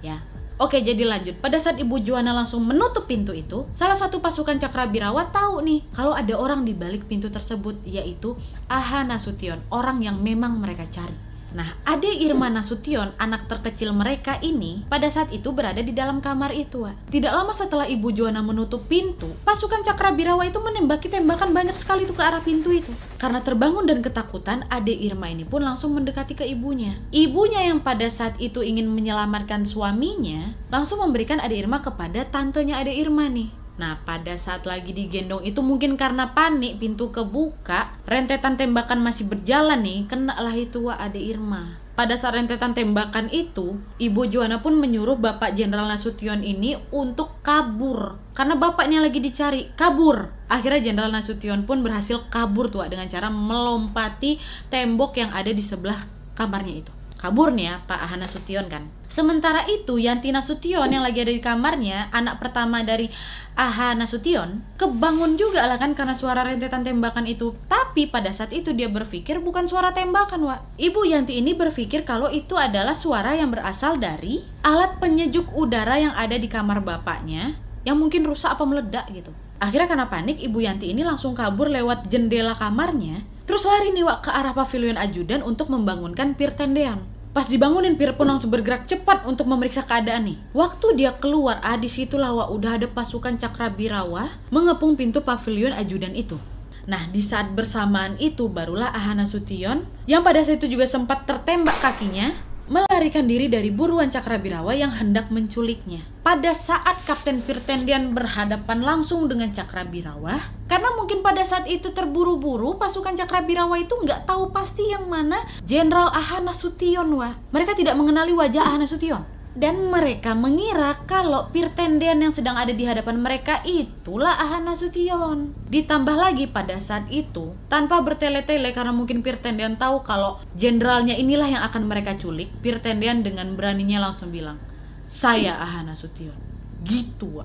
Ya. 0.00 0.24
Oke, 0.58 0.82
jadi 0.82 1.06
lanjut. 1.06 1.38
Pada 1.38 1.62
saat 1.62 1.78
Ibu 1.78 2.02
Juana 2.02 2.34
langsung 2.34 2.66
menutup 2.66 3.06
pintu 3.06 3.30
itu, 3.30 3.62
salah 3.78 3.94
satu 3.94 4.18
pasukan 4.18 4.58
Cakrabirawa 4.58 5.30
tahu 5.30 5.62
nih 5.62 5.86
kalau 5.94 6.10
ada 6.18 6.34
orang 6.34 6.66
di 6.66 6.74
balik 6.74 7.06
pintu 7.06 7.30
tersebut, 7.30 7.78
yaitu 7.86 8.34
Aha 8.66 9.06
Nasution, 9.06 9.62
orang 9.70 10.02
yang 10.02 10.18
memang 10.18 10.58
mereka 10.58 10.82
cari. 10.90 11.27
Nah, 11.48 11.80
Ade 11.88 12.12
Irma 12.12 12.52
Nasution, 12.52 13.16
anak 13.16 13.48
terkecil 13.48 13.96
mereka 13.96 14.36
ini, 14.44 14.84
pada 14.92 15.08
saat 15.08 15.32
itu 15.32 15.48
berada 15.48 15.80
di 15.80 15.96
dalam 15.96 16.20
kamar 16.20 16.52
itu. 16.52 16.84
Wak. 16.84 17.08
Tidak 17.08 17.32
lama 17.32 17.56
setelah 17.56 17.88
Ibu 17.88 18.12
Juana 18.12 18.44
menutup 18.44 18.84
pintu, 18.84 19.32
pasukan 19.48 19.80
Cakrabirawa 19.80 20.44
itu 20.44 20.60
menembaki 20.60 21.08
tembakan 21.08 21.56
banyak 21.56 21.76
sekali 21.80 22.04
itu 22.04 22.12
ke 22.12 22.20
arah 22.20 22.44
pintu 22.44 22.68
itu. 22.76 22.92
Karena 23.16 23.40
terbangun 23.40 23.88
dan 23.88 24.04
ketakutan, 24.04 24.68
Ade 24.68 24.92
Irma 24.92 25.32
ini 25.32 25.48
pun 25.48 25.64
langsung 25.64 25.96
mendekati 25.96 26.36
ke 26.36 26.44
ibunya. 26.44 27.00
Ibunya 27.08 27.64
yang 27.64 27.80
pada 27.80 28.06
saat 28.12 28.36
itu 28.36 28.60
ingin 28.60 28.92
menyelamatkan 28.92 29.64
suaminya, 29.64 30.52
langsung 30.68 31.00
memberikan 31.00 31.40
Ade 31.40 31.56
Irma 31.56 31.80
kepada 31.80 32.28
tantenya 32.28 32.76
Ade 32.76 32.92
Irma 32.92 33.24
nih. 33.32 33.67
Nah, 33.78 34.02
pada 34.02 34.34
saat 34.34 34.66
lagi 34.66 34.90
digendong 34.90 35.46
itu 35.46 35.62
mungkin 35.62 35.94
karena 35.94 36.34
panik 36.34 36.82
pintu 36.82 37.14
kebuka, 37.14 37.94
rentetan 38.10 38.58
tembakan 38.58 38.98
masih 38.98 39.30
berjalan 39.30 39.78
nih, 39.86 40.10
kena 40.10 40.34
lah 40.34 40.52
itu 40.52 40.90
wa 40.90 40.98
Ade 40.98 41.22
Irma. 41.22 41.78
Pada 41.94 42.14
saat 42.14 42.34
rentetan 42.34 42.74
tembakan 42.74 43.26
itu, 43.30 43.78
Ibu 43.98 44.30
Juana 44.30 44.62
pun 44.62 44.78
menyuruh 44.78 45.18
Bapak 45.18 45.54
Jenderal 45.54 45.90
Nasution 45.90 46.46
ini 46.46 46.78
untuk 46.94 47.42
kabur. 47.42 48.18
Karena 48.34 48.54
bapaknya 48.54 49.02
lagi 49.02 49.18
dicari, 49.18 49.70
kabur. 49.74 50.30
Akhirnya 50.46 50.78
Jenderal 50.82 51.14
Nasution 51.14 51.66
pun 51.66 51.82
berhasil 51.82 52.26
kabur 52.30 52.70
tuh 52.70 52.86
dengan 52.86 53.10
cara 53.10 53.30
melompati 53.30 54.38
tembok 54.70 55.18
yang 55.18 55.30
ada 55.34 55.50
di 55.50 55.62
sebelah 55.62 56.06
kamarnya 56.38 56.86
itu 56.86 56.97
kabur 57.18 57.50
nih 57.50 57.66
ya 57.66 57.74
Pak 57.84 57.98
Ahana 57.98 58.30
Sution 58.30 58.70
kan. 58.70 58.86
Sementara 59.08 59.66
itu 59.66 59.98
Yanti 59.98 60.30
Nasution 60.30 60.86
yang 60.86 61.02
lagi 61.02 61.24
ada 61.24 61.32
di 61.32 61.42
kamarnya, 61.42 62.12
anak 62.14 62.38
pertama 62.38 62.84
dari 62.86 63.10
Aha 63.58 63.96
Nasution, 63.98 64.62
kebangun 64.78 65.34
juga 65.34 65.66
lah 65.66 65.80
kan 65.80 65.98
karena 65.98 66.14
suara 66.14 66.46
rentetan 66.46 66.86
tembakan 66.86 67.26
itu. 67.26 67.56
Tapi 67.66 68.06
pada 68.06 68.30
saat 68.30 68.54
itu 68.54 68.70
dia 68.70 68.86
berpikir 68.86 69.42
bukan 69.42 69.66
suara 69.66 69.90
tembakan, 69.90 70.46
Wak. 70.46 70.60
Ibu 70.78 71.08
Yanti 71.08 71.40
ini 71.40 71.56
berpikir 71.56 72.06
kalau 72.06 72.30
itu 72.30 72.54
adalah 72.54 72.94
suara 72.94 73.34
yang 73.34 73.50
berasal 73.50 73.98
dari 73.98 74.46
alat 74.62 75.02
penyejuk 75.02 75.50
udara 75.56 75.98
yang 75.98 76.14
ada 76.14 76.38
di 76.38 76.46
kamar 76.46 76.84
bapaknya 76.84 77.58
yang 77.82 77.96
mungkin 77.96 78.22
rusak 78.28 78.54
apa 78.54 78.62
meledak 78.68 79.08
gitu. 79.10 79.32
Akhirnya 79.58 79.90
karena 79.90 80.06
panik, 80.06 80.38
Ibu 80.38 80.58
Yanti 80.62 80.90
ini 80.94 81.02
langsung 81.02 81.34
kabur 81.34 81.66
lewat 81.66 82.06
jendela 82.08 82.54
kamarnya 82.54 83.26
Terus 83.48 83.64
lari 83.64 83.96
nih 83.96 84.04
Wak 84.04 84.28
ke 84.28 84.30
arah 84.30 84.52
pavilion 84.52 85.00
ajudan 85.00 85.40
untuk 85.40 85.72
membangunkan 85.72 86.36
Pir 86.36 86.52
Tendean. 86.52 87.08
Pas 87.32 87.48
dibangunin 87.48 87.96
Pir 87.96 88.12
pun 88.12 88.28
langsung 88.28 88.52
bergerak 88.52 88.84
cepat 88.84 89.24
untuk 89.24 89.48
memeriksa 89.48 89.88
keadaan 89.88 90.28
nih. 90.28 90.38
Waktu 90.52 91.00
dia 91.00 91.16
keluar, 91.16 91.56
ah 91.64 91.80
di 91.80 91.88
situlah 91.88 92.36
Wak 92.36 92.52
udah 92.52 92.76
ada 92.76 92.84
pasukan 92.92 93.40
Cakrabirawa 93.40 94.36
mengepung 94.52 95.00
pintu 95.00 95.24
pavilion 95.24 95.72
ajudan 95.72 96.12
itu. 96.12 96.36
Nah, 96.84 97.08
di 97.08 97.24
saat 97.24 97.56
bersamaan 97.56 98.20
itu 98.20 98.52
barulah 98.52 98.92
Ahana 98.92 99.24
Sution 99.24 99.88
yang 100.04 100.20
pada 100.20 100.44
saat 100.44 100.60
itu 100.60 100.76
juga 100.76 100.84
sempat 100.84 101.24
tertembak 101.24 101.80
kakinya 101.80 102.36
melarikan 102.68 103.24
diri 103.24 103.48
dari 103.48 103.72
buruan 103.72 104.12
Cakrabirawa 104.12 104.76
yang 104.76 104.92
hendak 104.92 105.32
menculiknya. 105.32 106.04
Pada 106.20 106.52
saat 106.52 107.00
Kapten 107.08 107.40
Firtendian 107.40 108.12
berhadapan 108.12 108.84
langsung 108.84 109.24
dengan 109.26 109.48
Cakrabirawa, 109.52 110.52
karena 110.68 110.88
mungkin 111.00 111.24
pada 111.24 111.40
saat 111.44 111.64
itu 111.64 111.88
terburu-buru, 111.96 112.76
pasukan 112.76 113.16
Cakrabirawa 113.16 113.80
itu 113.80 113.96
nggak 113.96 114.28
tahu 114.28 114.52
pasti 114.52 114.92
yang 114.92 115.08
mana 115.08 115.48
Jenderal 115.64 116.12
Ahana 116.12 116.52
Sution, 116.52 117.08
wah. 117.16 117.32
Mereka 117.48 117.72
tidak 117.72 117.96
mengenali 117.96 118.36
wajah 118.36 118.60
Ahana 118.60 118.84
Sution 118.84 119.37
dan 119.58 119.90
mereka 119.90 120.38
mengira 120.38 121.02
kalau 121.10 121.50
Pirtendian 121.50 122.22
yang 122.22 122.30
sedang 122.30 122.54
ada 122.54 122.70
di 122.70 122.86
hadapan 122.86 123.18
mereka 123.18 123.58
itulah 123.66 124.38
Ahana 124.38 124.78
Sution. 124.78 125.50
Ditambah 125.66 126.14
lagi 126.14 126.46
pada 126.46 126.78
saat 126.78 127.10
itu, 127.10 127.58
tanpa 127.66 127.98
bertele-tele 127.98 128.70
karena 128.70 128.94
mungkin 128.94 129.26
Pirtendian 129.26 129.74
tahu 129.74 130.06
kalau 130.06 130.38
jenderalnya 130.54 131.18
inilah 131.18 131.50
yang 131.50 131.62
akan 131.66 131.90
mereka 131.90 132.14
culik, 132.14 132.54
Pirtendian 132.62 133.26
dengan 133.26 133.58
beraninya 133.58 133.98
langsung 133.98 134.30
bilang, 134.30 134.62
"Saya 135.10 135.58
Ahana 135.58 135.98
Sution." 135.98 136.38
Gitu. 136.86 137.42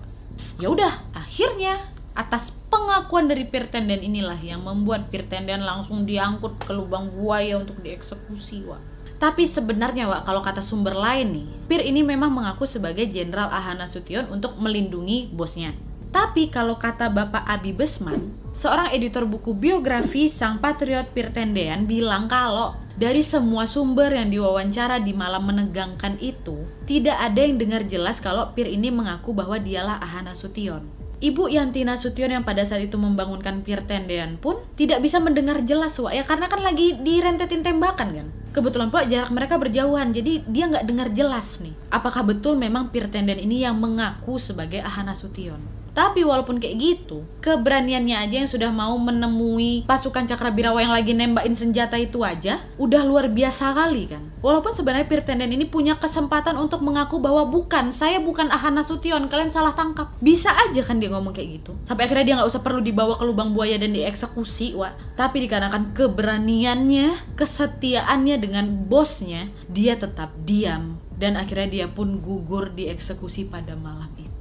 Ya 0.61 0.69
udah, 0.69 1.09
akhirnya 1.17 1.89
atas 2.13 2.53
pengakuan 2.69 3.25
dari 3.25 3.49
Pirtendian 3.49 4.05
inilah 4.05 4.37
yang 4.37 4.61
membuat 4.61 5.09
Pirtendian 5.09 5.65
langsung 5.65 6.05
diangkut 6.05 6.61
ke 6.61 6.77
lubang 6.77 7.09
buaya 7.09 7.57
untuk 7.57 7.81
dieksekusi, 7.81 8.69
Wak. 8.69 8.92
Tapi 9.23 9.47
sebenarnya 9.47 10.11
Wak, 10.11 10.27
kalau 10.27 10.43
kata 10.43 10.59
sumber 10.59 10.99
lain 10.99 11.27
nih, 11.31 11.47
Pir 11.71 11.79
ini 11.79 12.03
memang 12.03 12.27
mengaku 12.27 12.67
sebagai 12.67 13.07
Jenderal 13.07 13.47
Ahana 13.47 13.87
Sution 13.87 14.27
untuk 14.27 14.59
melindungi 14.59 15.31
bosnya. 15.31 15.71
Tapi 16.11 16.51
kalau 16.51 16.75
kata 16.75 17.07
Bapak 17.07 17.47
Abi 17.47 17.71
Besman, 17.71 18.35
seorang 18.51 18.91
editor 18.91 19.23
buku 19.23 19.55
biografi 19.55 20.27
sang 20.27 20.59
patriot 20.59 21.07
Pir 21.15 21.31
Tendean 21.31 21.87
bilang 21.87 22.27
kalau 22.27 22.75
dari 22.99 23.23
semua 23.23 23.63
sumber 23.63 24.11
yang 24.11 24.27
diwawancara 24.27 24.99
di 24.99 25.15
malam 25.15 25.47
menegangkan 25.47 26.19
itu, 26.19 26.67
tidak 26.83 27.15
ada 27.15 27.47
yang 27.47 27.55
dengar 27.55 27.87
jelas 27.87 28.19
kalau 28.19 28.51
Pir 28.51 28.67
ini 28.67 28.91
mengaku 28.91 29.31
bahwa 29.31 29.55
dialah 29.55 30.03
Ahana 30.03 30.35
Sution. 30.35 30.83
Ibu 31.23 31.47
Yantina 31.47 31.95
Sution 31.95 32.35
yang 32.35 32.43
pada 32.43 32.67
saat 32.67 32.83
itu 32.83 32.99
membangunkan 32.99 33.63
Pir 33.63 33.87
Tendean 33.87 34.35
pun 34.35 34.59
tidak 34.75 34.99
bisa 34.99 35.23
mendengar 35.23 35.63
jelas 35.63 35.95
Wak 35.95 36.11
ya. 36.11 36.27
Karena 36.27 36.51
kan 36.51 36.59
lagi 36.59 36.99
direntetin 36.99 37.63
tembakan 37.63 38.09
kan? 38.11 38.27
Kebetulan 38.51 38.91
pula 38.91 39.07
jarak 39.07 39.31
mereka 39.31 39.55
berjauhan 39.55 40.11
jadi 40.11 40.43
dia 40.43 40.67
nggak 40.67 40.83
dengar 40.83 41.07
jelas 41.15 41.63
nih. 41.63 41.71
Apakah 41.95 42.27
betul 42.27 42.59
memang 42.59 42.91
Pirtenden 42.91 43.39
ini 43.39 43.63
yang 43.63 43.79
mengaku 43.79 44.35
sebagai 44.35 44.83
Ahana 44.83 45.15
Sution 45.15 45.82
tapi 45.93 46.25
walaupun 46.25 46.57
kayak 46.57 46.75
gitu, 46.81 47.21
keberaniannya 47.45 48.17
aja 48.17 48.35
yang 48.41 48.49
sudah 48.49 48.73
mau 48.73 48.97
menemui 48.97 49.85
pasukan 49.85 50.25
Cakrabirawa 50.25 50.81
yang 50.81 50.89
lagi 50.89 51.13
nembakin 51.13 51.53
senjata 51.53 52.01
itu 52.01 52.25
aja, 52.25 52.65
udah 52.81 53.05
luar 53.05 53.29
biasa 53.29 53.77
kali 53.77 54.09
kan. 54.09 54.33
Walaupun 54.41 54.73
sebenarnya 54.73 55.05
Pirtenden 55.05 55.53
ini 55.53 55.69
punya 55.69 56.01
kesempatan 56.01 56.57
untuk 56.57 56.81
mengaku 56.81 57.21
bahwa 57.21 57.45
bukan, 57.45 57.93
saya 57.93 58.17
bukan 58.17 58.49
Ahana 58.49 58.81
Sution, 58.81 59.29
kalian 59.29 59.53
salah 59.53 59.77
tangkap. 59.77 60.09
Bisa 60.17 60.49
aja 60.49 60.81
kan 60.81 60.97
dia 60.97 61.13
ngomong 61.13 61.31
kayak 61.31 61.61
gitu. 61.61 61.77
Sampai 61.85 62.09
akhirnya 62.09 62.25
dia 62.25 62.35
nggak 62.41 62.49
usah 62.49 62.65
perlu 62.65 62.81
dibawa 62.81 63.13
ke 63.15 63.23
lubang 63.29 63.53
buaya 63.53 63.77
dan 63.77 63.93
dieksekusi, 63.93 64.73
wah. 64.73 64.97
Tapi 65.13 65.45
dikarenakan 65.45 65.93
keberaniannya, 65.93 67.37
kesetiaannya 67.37 68.35
dengan 68.41 68.65
bosnya, 68.89 69.53
dia 69.69 69.93
tetap 69.93 70.33
diam 70.41 70.97
dan 71.13 71.37
akhirnya 71.37 71.69
dia 71.69 71.87
pun 71.87 72.17
gugur 72.19 72.73
dieksekusi 72.73 73.45
pada 73.45 73.77
malam 73.77 74.09
itu 74.17 74.32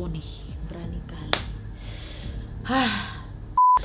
nih 0.00 0.28
berani 0.70 1.00
kali. 1.04 1.42
Hah. 2.64 3.22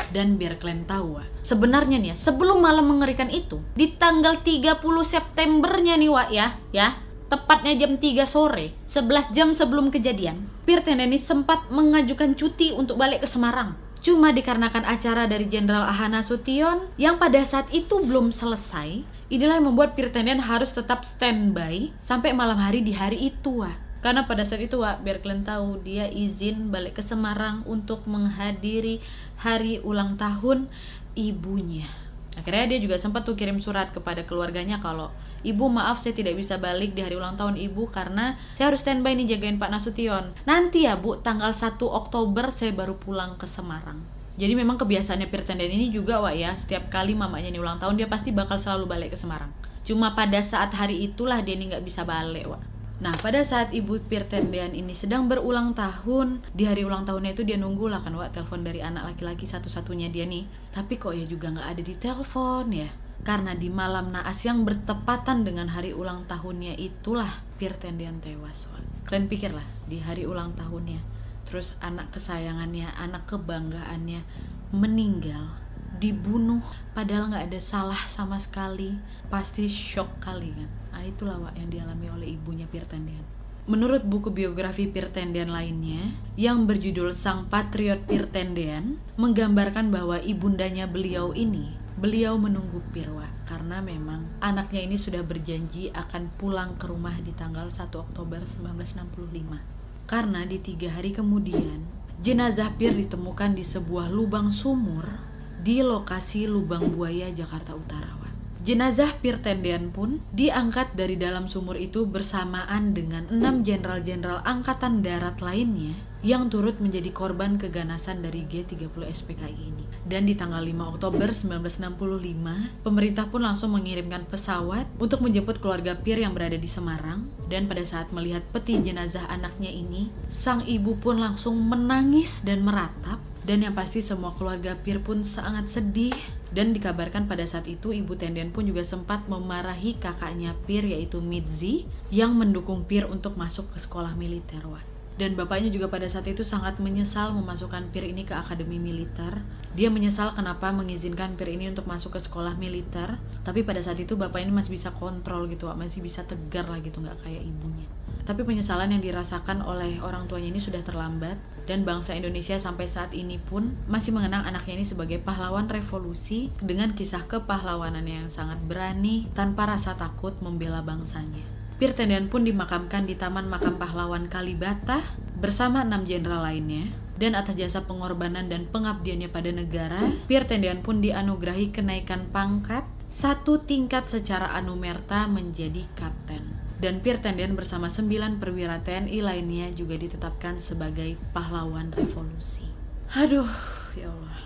Dan 0.08 0.39
biar 0.39 0.56
kalian 0.60 0.88
tahu 0.88 1.20
sebenarnya 1.43 2.00
nih 2.00 2.12
ya, 2.12 2.15
sebelum 2.15 2.63
malam 2.63 2.88
mengerikan 2.88 3.28
itu, 3.28 3.60
di 3.76 3.96
tanggal 3.96 4.39
30 4.39 4.80
Septembernya 5.04 6.00
nih 6.00 6.12
Wak 6.12 6.30
ya, 6.32 6.56
ya, 6.72 7.00
tepatnya 7.28 7.76
jam 7.76 8.00
3 8.00 8.24
sore, 8.24 8.76
11 8.88 9.36
jam 9.36 9.52
sebelum 9.52 9.91
kejadian, 9.91 10.48
Pirteneni 10.63 11.20
sempat 11.20 11.67
mengajukan 11.72 12.36
cuti 12.39 12.72
untuk 12.72 13.00
balik 13.00 13.24
ke 13.24 13.28
Semarang. 13.28 13.76
Cuma 14.00 14.32
dikarenakan 14.32 14.88
acara 14.88 15.28
dari 15.28 15.50
Jenderal 15.52 15.84
Ahana 15.84 16.24
Sution 16.24 16.88
yang 16.96 17.20
pada 17.20 17.43
saat 17.43 17.67
itu 17.76 18.00
belum 18.00 18.32
selesai, 18.32 19.04
inilah 19.28 19.60
yang 19.60 19.72
membuat 19.72 19.96
Pirtenden 19.98 20.39
harus 20.46 20.72
tetap 20.72 21.04
standby 21.04 21.91
sampai 22.06 22.32
malam 22.32 22.60
hari 22.60 22.80
di 22.80 22.96
hari 22.96 23.34
itu, 23.34 23.65
Wak 23.65 23.87
karena 23.99 24.29
pada 24.29 24.45
saat 24.45 24.62
itu 24.62 24.77
Wak, 24.77 25.01
biar 25.01 25.25
kalian 25.25 25.41
tahu 25.41 25.81
dia 25.81 26.05
izin 26.05 26.69
balik 26.69 27.01
ke 27.01 27.03
Semarang 27.03 27.65
untuk 27.65 28.05
menghadiri 28.05 29.01
hari 29.41 29.81
ulang 29.81 30.21
tahun 30.21 30.69
ibunya. 31.17 31.89
Akhirnya 32.38 32.77
dia 32.77 32.79
juga 32.79 33.01
sempat 33.01 33.25
tuh 33.25 33.33
kirim 33.33 33.57
surat 33.57 33.89
kepada 33.89 34.21
keluarganya 34.21 34.77
kalau 34.77 35.10
ibu 35.41 35.65
maaf 35.73 35.97
saya 35.97 36.13
tidak 36.13 36.38
bisa 36.38 36.62
balik 36.62 36.93
di 36.93 37.01
hari 37.01 37.17
ulang 37.17 37.33
tahun 37.33 37.57
ibu 37.57 37.89
karena 37.89 38.38
saya 38.53 38.69
harus 38.69 38.86
standby 38.86 39.17
nih 39.17 39.33
jagain 39.33 39.57
Pak 39.57 39.73
Nasution. 39.73 40.38
Nanti 40.45 40.86
ya 40.86 40.93
bu 41.01 41.17
tanggal 41.17 41.57
1 41.57 41.81
Oktober 41.81 42.53
saya 42.53 42.69
baru 42.77 42.93
pulang 43.01 43.41
ke 43.41 43.49
Semarang. 43.49 44.05
Jadi 44.38 44.53
memang 44.53 44.77
kebiasaannya 44.77 45.33
Pirtenden 45.33 45.73
ini 45.73 45.89
juga 45.89 46.21
Wak 46.21 46.36
ya 46.38 46.53
setiap 46.53 46.93
kali 46.93 47.17
mamanya 47.17 47.49
nih 47.49 47.57
ulang 47.57 47.81
tahun 47.81 47.97
dia 47.97 48.05
pasti 48.05 48.29
bakal 48.29 48.62
selalu 48.62 48.86
balik 48.86 49.10
ke 49.13 49.17
Semarang. 49.17 49.49
Cuma 49.81 50.13
pada 50.13 50.38
saat 50.45 50.69
hari 50.77 51.10
itulah 51.10 51.41
dia 51.41 51.57
nih 51.57 51.73
nggak 51.73 51.86
bisa 51.89 52.05
balik 52.05 52.45
Wak 52.45 52.76
Nah, 52.97 53.13
pada 53.21 53.45
saat 53.45 53.69
Ibu 53.77 54.10
Pirtendean 54.10 54.73
ini 54.73 54.97
sedang 54.97 55.29
berulang 55.29 55.77
tahun, 55.77 56.41
di 56.57 56.65
hari 56.65 56.81
ulang 56.81 57.05
tahunnya 57.05 57.38
itu 57.38 57.45
dia 57.45 57.53
nunggu 57.53 57.86
lah 57.93 58.01
kan, 58.01 58.17
Wak, 58.17 58.33
telepon 58.33 58.65
dari 58.65 58.81
anak 58.81 59.13
laki-laki 59.13 59.45
satu-satunya 59.45 60.10
dia 60.10 60.25
nih. 60.25 60.49
Tapi 60.73 60.97
kok 60.97 61.13
ya 61.13 61.29
juga 61.29 61.53
nggak 61.53 61.67
ada 61.77 61.81
di 61.86 61.93
telepon 61.93 62.73
ya? 62.73 62.89
Karena 63.21 63.53
di 63.53 63.69
malam 63.69 64.10
naas 64.10 64.41
yang 64.41 64.65
bertepatan 64.65 65.45
dengan 65.45 65.69
hari 65.69 65.93
ulang 65.93 66.25
tahunnya 66.25 66.73
itulah 66.81 67.45
Pirtendean 67.62 68.17
tewas, 68.17 68.65
Wak. 68.73 68.81
Kalian 69.05 69.29
pikirlah, 69.29 69.67
di 69.86 70.01
hari 70.01 70.25
ulang 70.25 70.57
tahunnya, 70.57 70.97
terus 71.45 71.77
anak 71.86 72.10
kesayangannya, 72.17 72.97
anak 72.97 73.29
kebanggaannya 73.29 74.25
meninggal 74.73 75.53
dibunuh 75.97 76.62
padahal 76.93 77.29
nggak 77.33 77.49
ada 77.49 77.62
salah 77.62 78.01
sama 78.05 78.38
sekali 78.38 78.99
pasti 79.33 79.65
shock 79.65 80.21
kali 80.21 80.53
kan 80.53 80.69
nah 80.91 81.06
itulah 81.06 81.38
Wak 81.39 81.56
yang 81.56 81.69
dialami 81.69 82.08
oleh 82.12 82.28
ibunya 82.36 82.65
Pirtendian 82.67 83.38
Menurut 83.67 84.08
buku 84.08 84.32
biografi 84.32 84.88
Pirtendian 84.88 85.52
lainnya, 85.52 86.15
yang 86.39 86.63
berjudul 86.63 87.12
Sang 87.12 87.52
Patriot 87.52 88.08
Pirtendian, 88.08 88.95
menggambarkan 89.19 89.91
bahwa 89.91 90.23
ibundanya 90.23 90.88
beliau 90.88 91.36
ini, 91.36 91.76
beliau 92.00 92.39
menunggu 92.39 92.80
Pirwa 92.95 93.28
karena 93.43 93.84
memang 93.84 94.23
anaknya 94.39 94.88
ini 94.88 94.95
sudah 94.95 95.19
berjanji 95.19 95.91
akan 95.91 96.32
pulang 96.39 96.80
ke 96.80 96.88
rumah 96.88 97.19
di 97.19 97.36
tanggal 97.36 97.67
1 97.67 97.91
Oktober 97.91 98.39
1965. 98.39 100.08
Karena 100.08 100.47
di 100.47 100.63
tiga 100.63 100.95
hari 100.95 101.12
kemudian, 101.12 101.84
jenazah 102.23 102.71
Pir 102.80 102.95
ditemukan 102.95 103.52
di 103.52 103.67
sebuah 103.67 104.08
lubang 104.08 104.47
sumur 104.47 105.12
di 105.60 105.84
lokasi 105.84 106.47
Lubang 106.47 106.88
Buaya, 106.95 107.28
Jakarta 107.36 107.76
Utara. 107.76 108.26
Jenazah 108.67 109.15
Pirtendian 109.23 109.95
pun 109.95 110.19
diangkat 110.36 110.91
dari 110.91 111.15
dalam 111.15 111.47
sumur 111.47 111.80
itu 111.80 112.03
bersamaan 112.03 112.91
dengan 112.91 113.23
enam 113.32 113.63
jenderal-jenderal 113.63 114.43
angkatan 114.43 114.99
darat 114.99 115.39
lainnya 115.39 115.95
yang 116.19 116.51
turut 116.51 116.75
menjadi 116.84 117.15
korban 117.15 117.56
keganasan 117.56 118.19
dari 118.19 118.43
G30 118.43 118.91
SPKI 118.91 119.56
ini. 119.71 119.88
Dan 120.03 120.27
di 120.27 120.36
tanggal 120.36 120.60
5 120.60 120.84
Oktober 120.84 121.32
1965, 121.32 122.84
pemerintah 122.84 123.32
pun 123.32 123.47
langsung 123.47 123.71
mengirimkan 123.71 124.27
pesawat 124.27 124.84
untuk 124.99 125.23
menjemput 125.23 125.63
keluarga 125.63 125.95
Pir 125.95 126.19
yang 126.19 126.36
berada 126.36 126.60
di 126.60 126.67
Semarang. 126.67 127.23
Dan 127.47 127.71
pada 127.71 127.88
saat 127.88 128.12
melihat 128.12 128.43
peti 128.51 128.84
jenazah 128.84 129.32
anaknya 129.32 129.71
ini, 129.71 130.12
sang 130.27 130.67
ibu 130.67 130.99
pun 130.99 131.23
langsung 131.23 131.56
menangis 131.56 132.43
dan 132.43 132.67
meratap 132.67 133.23
dan 133.47 133.63
yang 133.63 133.71
pasti 133.71 134.03
semua 134.03 134.36
keluarga 134.36 134.75
Pir 134.75 134.99
pun 134.99 135.23
sangat 135.23 135.71
sedih 135.71 136.12
dan 136.51 136.75
dikabarkan 136.75 137.31
pada 137.31 137.47
saat 137.47 137.63
itu 137.71 137.95
Ibu 137.95 138.19
Tenden 138.19 138.51
pun 138.51 138.67
juga 138.67 138.83
sempat 138.83 139.23
memarahi 139.31 139.95
kakaknya 139.95 140.51
Pir 140.67 140.83
yaitu 140.83 141.23
Mitzi 141.23 141.88
yang 142.12 142.36
mendukung 142.36 142.83
Pir 142.83 143.07
untuk 143.07 143.39
masuk 143.39 143.71
ke 143.71 143.79
sekolah 143.79 144.19
militer 144.19 144.60
Wan. 144.67 144.83
Dan 145.17 145.33
bapaknya 145.33 145.73
juga 145.73 145.89
pada 145.89 146.05
saat 146.05 146.29
itu 146.29 146.45
sangat 146.45 146.77
menyesal 146.77 147.33
memasukkan 147.33 147.89
Pir 147.89 148.05
ini 148.05 148.27
ke 148.27 148.36
akademi 148.36 148.77
militer. 148.77 149.41
Dia 149.73 149.89
menyesal 149.89 150.36
kenapa 150.36 150.69
mengizinkan 150.75 151.39
Pir 151.39 151.47
ini 151.55 151.71
untuk 151.71 151.88
masuk 151.89 152.13
ke 152.13 152.21
sekolah 152.21 152.53
militer. 152.60 153.17
Tapi 153.47 153.63
pada 153.63 153.79
saat 153.81 153.97
itu 153.97 154.13
bapak 154.13 154.43
ini 154.43 154.53
masih 154.53 154.75
bisa 154.75 154.93
kontrol 154.93 155.49
gitu, 155.49 155.71
masih 155.73 156.05
bisa 156.05 156.21
tegar 156.27 156.69
lah 156.69 156.77
gitu, 156.83 157.01
nggak 157.01 157.23
kayak 157.25 157.41
ibunya. 157.41 157.88
Tapi 158.29 158.45
penyesalan 158.45 158.93
yang 158.93 159.01
dirasakan 159.01 159.65
oleh 159.65 159.97
orang 160.05 160.29
tuanya 160.29 160.53
ini 160.53 160.62
sudah 160.62 160.86
terlambat 160.86 161.39
dan 161.67 161.84
bangsa 161.84 162.15
Indonesia 162.15 162.56
sampai 162.56 162.88
saat 162.88 163.12
ini 163.12 163.38
pun 163.38 163.75
masih 163.91 164.15
mengenang 164.15 164.47
anaknya 164.47 164.82
ini 164.82 164.86
sebagai 164.88 165.19
pahlawan 165.19 165.67
revolusi 165.67 166.49
dengan 166.63 166.95
kisah 166.95 167.27
kepahlawanan 167.27 168.08
yang 168.08 168.32
sangat 168.32 168.58
berani 168.63 169.27
tanpa 169.36 169.67
rasa 169.67 169.99
takut 169.99 170.34
membela 170.39 170.80
bangsanya. 170.80 171.43
Pir 171.77 171.93
Tendian 171.93 172.25
pun 172.32 172.41
dimakamkan 172.41 173.06
di 173.06 173.13
Taman 173.13 173.45
Makam 173.45 173.77
Pahlawan 173.77 174.34
Kalibata 174.34 175.13
bersama 175.38 175.86
enam 175.86 176.10
jenderal 176.10 176.41
lainnya 176.41 176.89
dan 177.21 177.38
atas 177.38 177.53
jasa 177.53 177.86
pengorbanan 177.86 178.49
dan 178.49 178.65
pengabdiannya 178.65 179.30
pada 179.30 179.53
negara, 179.53 180.01
Pir 180.25 180.49
Tendian 180.49 180.82
pun 180.82 181.06
dianugerahi 181.06 181.69
kenaikan 181.69 182.34
pangkat 182.34 182.82
satu 183.13 183.62
tingkat 183.62 184.10
secara 184.10 184.58
anumerta 184.58 185.30
menjadi 185.30 185.86
kapten 185.93 186.66
dan 186.77 187.01
Pir 187.01 187.17
Tendian 187.17 187.57
bersama 187.57 187.89
sembilan 187.89 188.37
perwira 188.37 188.77
TNI 188.85 189.17
lainnya 189.25 189.73
juga 189.73 189.97
ditetapkan 189.97 190.61
sebagai 190.61 191.17
pahlawan 191.33 191.89
revolusi. 191.89 192.69
Aduh, 193.17 193.49
ya 193.97 194.13
Allah. 194.13 194.39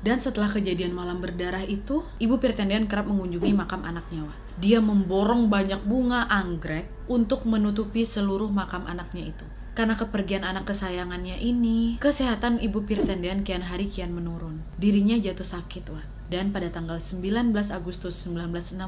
Dan 0.00 0.16
setelah 0.22 0.48
kejadian 0.48 0.96
malam 0.96 1.20
berdarah 1.20 1.66
itu, 1.66 2.06
Ibu 2.22 2.40
Pirtendian 2.40 2.88
kerap 2.88 3.04
mengunjungi 3.10 3.52
makam 3.52 3.84
anaknya. 3.84 4.24
Wak. 4.24 4.38
Dia 4.56 4.80
memborong 4.80 5.52
banyak 5.52 5.84
bunga 5.84 6.24
anggrek 6.30 6.88
untuk 7.04 7.44
menutupi 7.44 8.08
seluruh 8.08 8.48
makam 8.48 8.88
anaknya 8.88 9.28
itu. 9.34 9.44
Karena 9.76 10.00
kepergian 10.00 10.46
anak 10.46 10.72
kesayangannya 10.72 11.42
ini, 11.42 12.00
kesehatan 12.00 12.64
Ibu 12.64 12.88
Pirtendian 12.88 13.44
kian 13.44 13.60
hari 13.60 13.92
kian 13.92 14.16
menurun. 14.16 14.64
Dirinya 14.80 15.20
jatuh 15.20 15.44
sakit, 15.44 15.84
Wak 15.92 16.19
dan 16.30 16.54
pada 16.54 16.70
tanggal 16.70 17.02
19 17.02 17.50
Agustus 17.74 18.22
1967, 18.22 18.78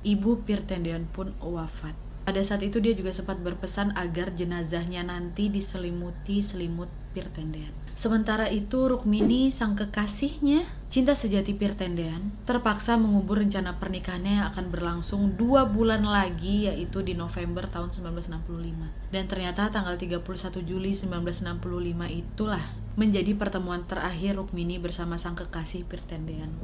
Ibu 0.00 0.30
Pirtendian 0.48 1.04
pun 1.12 1.36
wafat. 1.36 1.92
Pada 2.24 2.40
saat 2.40 2.64
itu 2.64 2.80
dia 2.80 2.96
juga 2.96 3.12
sempat 3.12 3.36
berpesan 3.44 3.92
agar 3.92 4.32
jenazahnya 4.32 5.04
nanti 5.04 5.52
diselimuti 5.52 6.40
selimut 6.40 6.88
Pirtendian. 7.12 7.89
Sementara 8.00 8.48
itu 8.48 8.88
Rukmini 8.88 9.52
sang 9.52 9.76
kekasihnya, 9.76 10.64
cinta 10.88 11.12
sejati 11.12 11.52
Pirtendian, 11.52 12.32
terpaksa 12.48 12.96
mengubur 12.96 13.36
rencana 13.36 13.76
pernikahannya 13.76 14.40
yang 14.40 14.46
akan 14.56 14.72
berlangsung 14.72 15.36
dua 15.36 15.68
bulan 15.68 16.08
lagi 16.08 16.64
yaitu 16.64 17.04
di 17.04 17.12
November 17.12 17.68
tahun 17.68 17.92
1965. 17.92 19.12
Dan 19.12 19.28
ternyata 19.28 19.68
tanggal 19.68 20.00
31 20.00 20.24
Juli 20.64 20.96
1965 20.96 21.60
itulah 22.08 22.72
menjadi 22.96 23.36
pertemuan 23.36 23.84
terakhir 23.84 24.40
Rukmini 24.40 24.80
bersama 24.80 25.20
sang 25.20 25.36
kekasih 25.36 25.84
Pirtendean. 25.84 26.56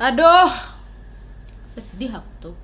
Aduh, 0.00 0.56
sedih 1.76 2.16
aku 2.16 2.32
tuh. 2.40 2.56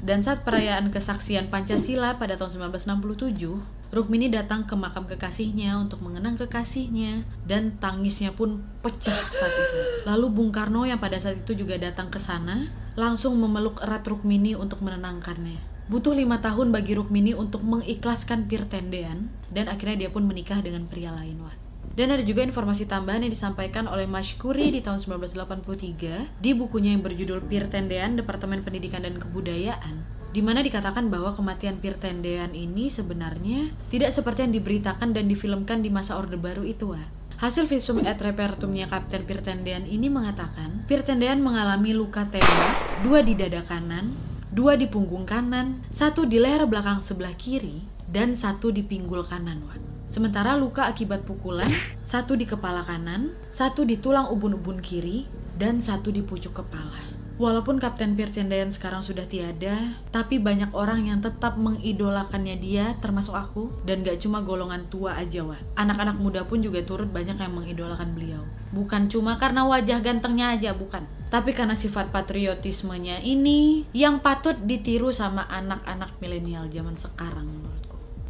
Dan 0.00 0.24
saat 0.24 0.48
perayaan 0.48 0.88
kesaksian 0.88 1.52
Pancasila 1.52 2.16
pada 2.16 2.40
tahun 2.40 2.72
1967, 2.72 3.76
Rukmini 3.88 4.28
datang 4.28 4.68
ke 4.68 4.76
makam 4.76 5.08
kekasihnya 5.08 5.80
untuk 5.80 6.04
mengenang 6.04 6.36
kekasihnya 6.36 7.24
dan 7.48 7.80
tangisnya 7.80 8.36
pun 8.36 8.60
pecah 8.84 9.16
saat 9.32 9.54
itu. 9.56 10.04
Lalu 10.04 10.26
Bung 10.28 10.52
Karno 10.52 10.84
yang 10.84 11.00
pada 11.00 11.16
saat 11.16 11.40
itu 11.40 11.64
juga 11.64 11.80
datang 11.80 12.12
ke 12.12 12.20
sana 12.20 12.68
langsung 13.00 13.40
memeluk 13.40 13.80
erat 13.80 14.04
Rukmini 14.04 14.52
untuk 14.52 14.84
menenangkannya. 14.84 15.88
Butuh 15.88 16.12
lima 16.12 16.44
tahun 16.44 16.68
bagi 16.68 17.00
Rukmini 17.00 17.32
untuk 17.32 17.64
mengikhlaskan 17.64 18.44
Pirtendean 18.44 19.32
dan 19.48 19.72
akhirnya 19.72 20.04
dia 20.04 20.10
pun 20.12 20.28
menikah 20.28 20.60
dengan 20.60 20.84
pria 20.84 21.08
lain. 21.08 21.40
Wah. 21.40 21.56
Dan 21.96 22.12
ada 22.12 22.20
juga 22.20 22.44
informasi 22.44 22.84
tambahan 22.84 23.24
yang 23.24 23.32
disampaikan 23.32 23.88
oleh 23.88 24.04
Mashkuri 24.04 24.68
di 24.68 24.84
tahun 24.84 25.00
1983 25.00 26.44
di 26.44 26.50
bukunya 26.52 26.92
yang 26.92 27.00
berjudul 27.00 27.40
Pirtendean 27.48 28.20
Departemen 28.20 28.60
Pendidikan 28.60 29.00
dan 29.00 29.16
Kebudayaan 29.16 30.17
di 30.32 30.44
mana 30.44 30.60
dikatakan 30.60 31.08
bahwa 31.08 31.32
kematian 31.32 31.80
Pirtendean 31.80 32.52
ini 32.52 32.92
sebenarnya 32.92 33.72
tidak 33.88 34.12
seperti 34.12 34.44
yang 34.44 34.52
diberitakan 34.60 35.16
dan 35.16 35.24
difilmkan 35.24 35.80
di 35.80 35.88
masa 35.88 36.20
Orde 36.20 36.36
Baru 36.36 36.64
itu, 36.68 36.92
Wah. 36.92 37.08
Hasil 37.38 37.70
visum 37.70 38.02
et 38.02 38.18
repertumnya 38.18 38.90
Kapten 38.90 39.22
Pirtendean 39.22 39.86
ini 39.86 40.10
mengatakan 40.10 40.82
Pirtendean 40.90 41.38
mengalami 41.38 41.94
luka 41.94 42.26
tembak, 42.26 42.74
dua 43.06 43.22
di 43.22 43.38
dada 43.38 43.62
kanan, 43.62 44.10
dua 44.50 44.74
di 44.74 44.90
punggung 44.90 45.22
kanan, 45.22 45.86
satu 45.94 46.26
di 46.26 46.42
leher 46.42 46.66
belakang 46.66 46.98
sebelah 46.98 47.38
kiri, 47.38 47.86
dan 48.10 48.34
satu 48.34 48.74
di 48.74 48.82
pinggul 48.82 49.22
kanan, 49.22 49.62
Wan. 49.70 49.78
Sementara 50.08 50.58
luka 50.58 50.88
akibat 50.88 51.28
pukulan, 51.28 51.68
satu 52.02 52.34
di 52.34 52.42
kepala 52.42 52.82
kanan, 52.82 53.36
satu 53.54 53.86
di 53.86 54.00
tulang 54.00 54.32
ubun-ubun 54.34 54.82
kiri, 54.82 55.30
dan 55.54 55.78
satu 55.78 56.10
di 56.10 56.26
pucuk 56.26 56.58
kepala. 56.58 57.17
Walaupun 57.38 57.78
Kapten 57.78 58.18
Pirtendayan 58.18 58.74
sekarang 58.74 59.06
sudah 59.06 59.22
tiada, 59.30 59.94
tapi 60.10 60.42
banyak 60.42 60.74
orang 60.74 61.06
yang 61.06 61.22
tetap 61.22 61.54
mengidolakannya 61.54 62.58
dia, 62.58 62.98
termasuk 62.98 63.30
aku, 63.30 63.70
dan 63.86 64.02
gak 64.02 64.18
cuma 64.18 64.42
golongan 64.42 64.90
tua 64.90 65.14
aja, 65.14 65.46
Wak. 65.46 65.62
Anak-anak 65.78 66.18
muda 66.18 66.42
pun 66.50 66.66
juga 66.66 66.82
turut 66.82 67.06
banyak 67.06 67.38
yang 67.38 67.54
mengidolakan 67.54 68.10
beliau. 68.10 68.42
Bukan 68.74 69.06
cuma 69.06 69.38
karena 69.38 69.62
wajah 69.70 70.02
gantengnya 70.02 70.50
aja, 70.50 70.74
bukan. 70.74 71.06
Tapi 71.30 71.54
karena 71.54 71.78
sifat 71.78 72.10
patriotismenya 72.10 73.22
ini 73.22 73.86
yang 73.94 74.18
patut 74.18 74.58
ditiru 74.58 75.14
sama 75.14 75.46
anak-anak 75.46 76.18
milenial 76.18 76.66
zaman 76.66 76.98
sekarang 76.98 77.46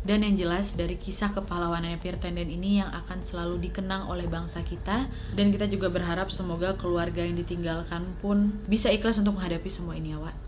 dan 0.08 0.24
yang 0.24 0.40
jelas 0.40 0.72
dari 0.72 0.96
kisah 0.96 1.36
kepahlawanannya 1.36 2.00
Tenden 2.00 2.48
ini 2.48 2.80
yang 2.80 2.88
akan 2.88 3.20
selalu 3.20 3.68
dikenang 3.68 4.08
oleh 4.08 4.24
bangsa 4.24 4.64
kita 4.64 5.04
dan 5.36 5.52
kita 5.52 5.68
juga 5.68 5.92
berharap 5.92 6.32
semoga 6.32 6.72
keluarga 6.80 7.20
yang 7.20 7.36
ditinggalkan 7.36 8.16
pun 8.24 8.56
bisa 8.64 8.88
ikhlas 8.88 9.20
untuk 9.20 9.36
menghadapi 9.36 9.68
semua 9.68 10.00
ini 10.00 10.16
ya 10.16 10.18
Wak. 10.24 10.47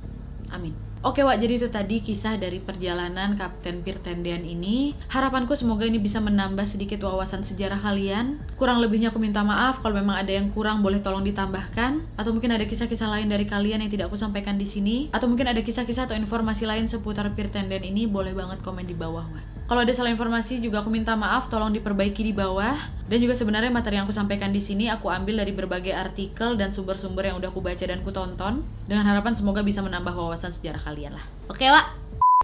Amin. 0.51 0.91
Oke 1.01 1.25
Wak, 1.25 1.41
jadi 1.41 1.57
itu 1.57 1.73
tadi 1.73 2.05
kisah 2.05 2.37
dari 2.37 2.61
perjalanan 2.61 3.33
Kapten 3.33 3.81
Pirtendian 3.81 4.45
ini. 4.45 4.93
Harapanku 5.09 5.57
semoga 5.57 5.89
ini 5.89 5.97
bisa 5.97 6.21
menambah 6.21 6.69
sedikit 6.69 7.01
wawasan 7.01 7.41
sejarah 7.41 7.81
kalian. 7.81 8.37
Kurang 8.61 8.85
lebihnya 8.85 9.09
aku 9.09 9.17
minta 9.17 9.41
maaf 9.41 9.81
kalau 9.81 9.97
memang 9.97 10.21
ada 10.21 10.29
yang 10.29 10.53
kurang 10.53 10.85
boleh 10.85 11.01
tolong 11.01 11.25
ditambahkan 11.25 12.05
atau 12.21 12.31
mungkin 12.37 12.53
ada 12.53 12.69
kisah-kisah 12.69 13.09
lain 13.09 13.33
dari 13.33 13.49
kalian 13.49 13.81
yang 13.81 13.89
tidak 13.89 14.13
aku 14.13 14.21
sampaikan 14.21 14.61
di 14.61 14.69
sini 14.69 15.09
atau 15.09 15.25
mungkin 15.25 15.49
ada 15.49 15.65
kisah-kisah 15.65 16.05
atau 16.05 16.21
informasi 16.21 16.69
lain 16.69 16.85
seputar 16.85 17.33
Pirtendian 17.33 17.81
ini 17.81 18.05
boleh 18.05 18.37
banget 18.37 18.61
komen 18.61 18.85
di 18.85 18.93
bawah 18.93 19.25
Wak. 19.25 19.60
Kalau 19.71 19.87
ada 19.87 19.95
salah 19.95 20.11
informasi 20.11 20.59
juga 20.59 20.83
aku 20.83 20.91
minta 20.91 21.15
maaf, 21.15 21.47
tolong 21.47 21.71
diperbaiki 21.71 22.27
di 22.27 22.35
bawah. 22.35 22.75
Dan 23.07 23.23
juga 23.23 23.39
sebenarnya 23.39 23.71
materi 23.71 24.03
yang 24.03 24.11
aku 24.11 24.11
sampaikan 24.11 24.51
di 24.51 24.59
sini 24.59 24.91
aku 24.91 25.07
ambil 25.07 25.47
dari 25.47 25.55
berbagai 25.55 25.95
artikel 25.95 26.59
dan 26.59 26.75
sumber-sumber 26.75 27.31
yang 27.31 27.39
udah 27.39 27.55
aku 27.55 27.63
baca 27.63 27.87
dan 27.87 28.03
ku 28.03 28.11
tonton 28.11 28.67
dengan 28.91 29.07
harapan 29.07 29.39
semoga 29.39 29.63
bisa 29.63 29.79
menambah 29.79 30.11
wawasan 30.11 30.51
sejarah 30.51 30.83
kalian 30.83 31.15
lah. 31.15 31.23
Oke, 31.47 31.71
Wak? 31.71 31.87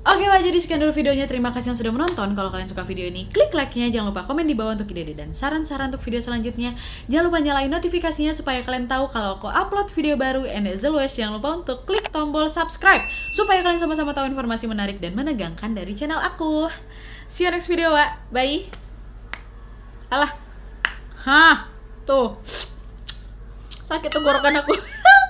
Oke 0.06 0.22
Wak, 0.30 0.38
jadi 0.38 0.54
sekian 0.62 0.78
dulu 0.78 0.94
videonya. 0.94 1.26
Terima 1.26 1.50
kasih 1.50 1.74
yang 1.74 1.78
sudah 1.82 1.90
menonton. 1.90 2.30
Kalau 2.38 2.46
kalian 2.54 2.70
suka 2.70 2.86
video 2.86 3.10
ini, 3.10 3.26
klik 3.34 3.50
like-nya. 3.50 3.90
Jangan 3.90 4.14
lupa 4.14 4.22
komen 4.22 4.46
di 4.46 4.54
bawah 4.54 4.78
untuk 4.78 4.86
ide-ide 4.94 5.18
dan 5.18 5.34
saran-saran 5.34 5.90
untuk 5.90 6.06
video 6.06 6.22
selanjutnya. 6.22 6.78
Jangan 7.10 7.26
lupa 7.26 7.42
nyalain 7.42 7.74
notifikasinya 7.74 8.38
supaya 8.38 8.62
kalian 8.62 8.86
tahu 8.86 9.10
kalau 9.10 9.42
aku 9.42 9.50
upload 9.50 9.90
video 9.98 10.14
baru. 10.14 10.46
And 10.46 10.70
as 10.70 10.86
always, 10.86 11.10
jangan 11.10 11.42
lupa 11.42 11.58
untuk 11.58 11.90
klik 11.90 12.06
tombol 12.14 12.46
subscribe 12.54 13.02
supaya 13.34 13.66
kalian 13.66 13.82
sama-sama 13.82 14.14
tahu 14.14 14.30
informasi 14.30 14.70
menarik 14.70 15.02
dan 15.02 15.18
menegangkan 15.18 15.74
dari 15.74 15.90
channel 15.98 16.22
aku. 16.22 16.70
See 17.28 17.44
you 17.44 17.50
next 17.50 17.66
video, 17.66 17.92
Wak. 17.92 18.18
Bye. 18.32 18.70
Alah. 20.10 20.32
Hah, 21.26 21.66
tuh. 22.06 22.38
Sakit 23.82 24.10
tenggorokan 24.10 24.62
aku. 24.62 24.74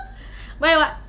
Bye, 0.60 0.76
Wak. 0.76 1.05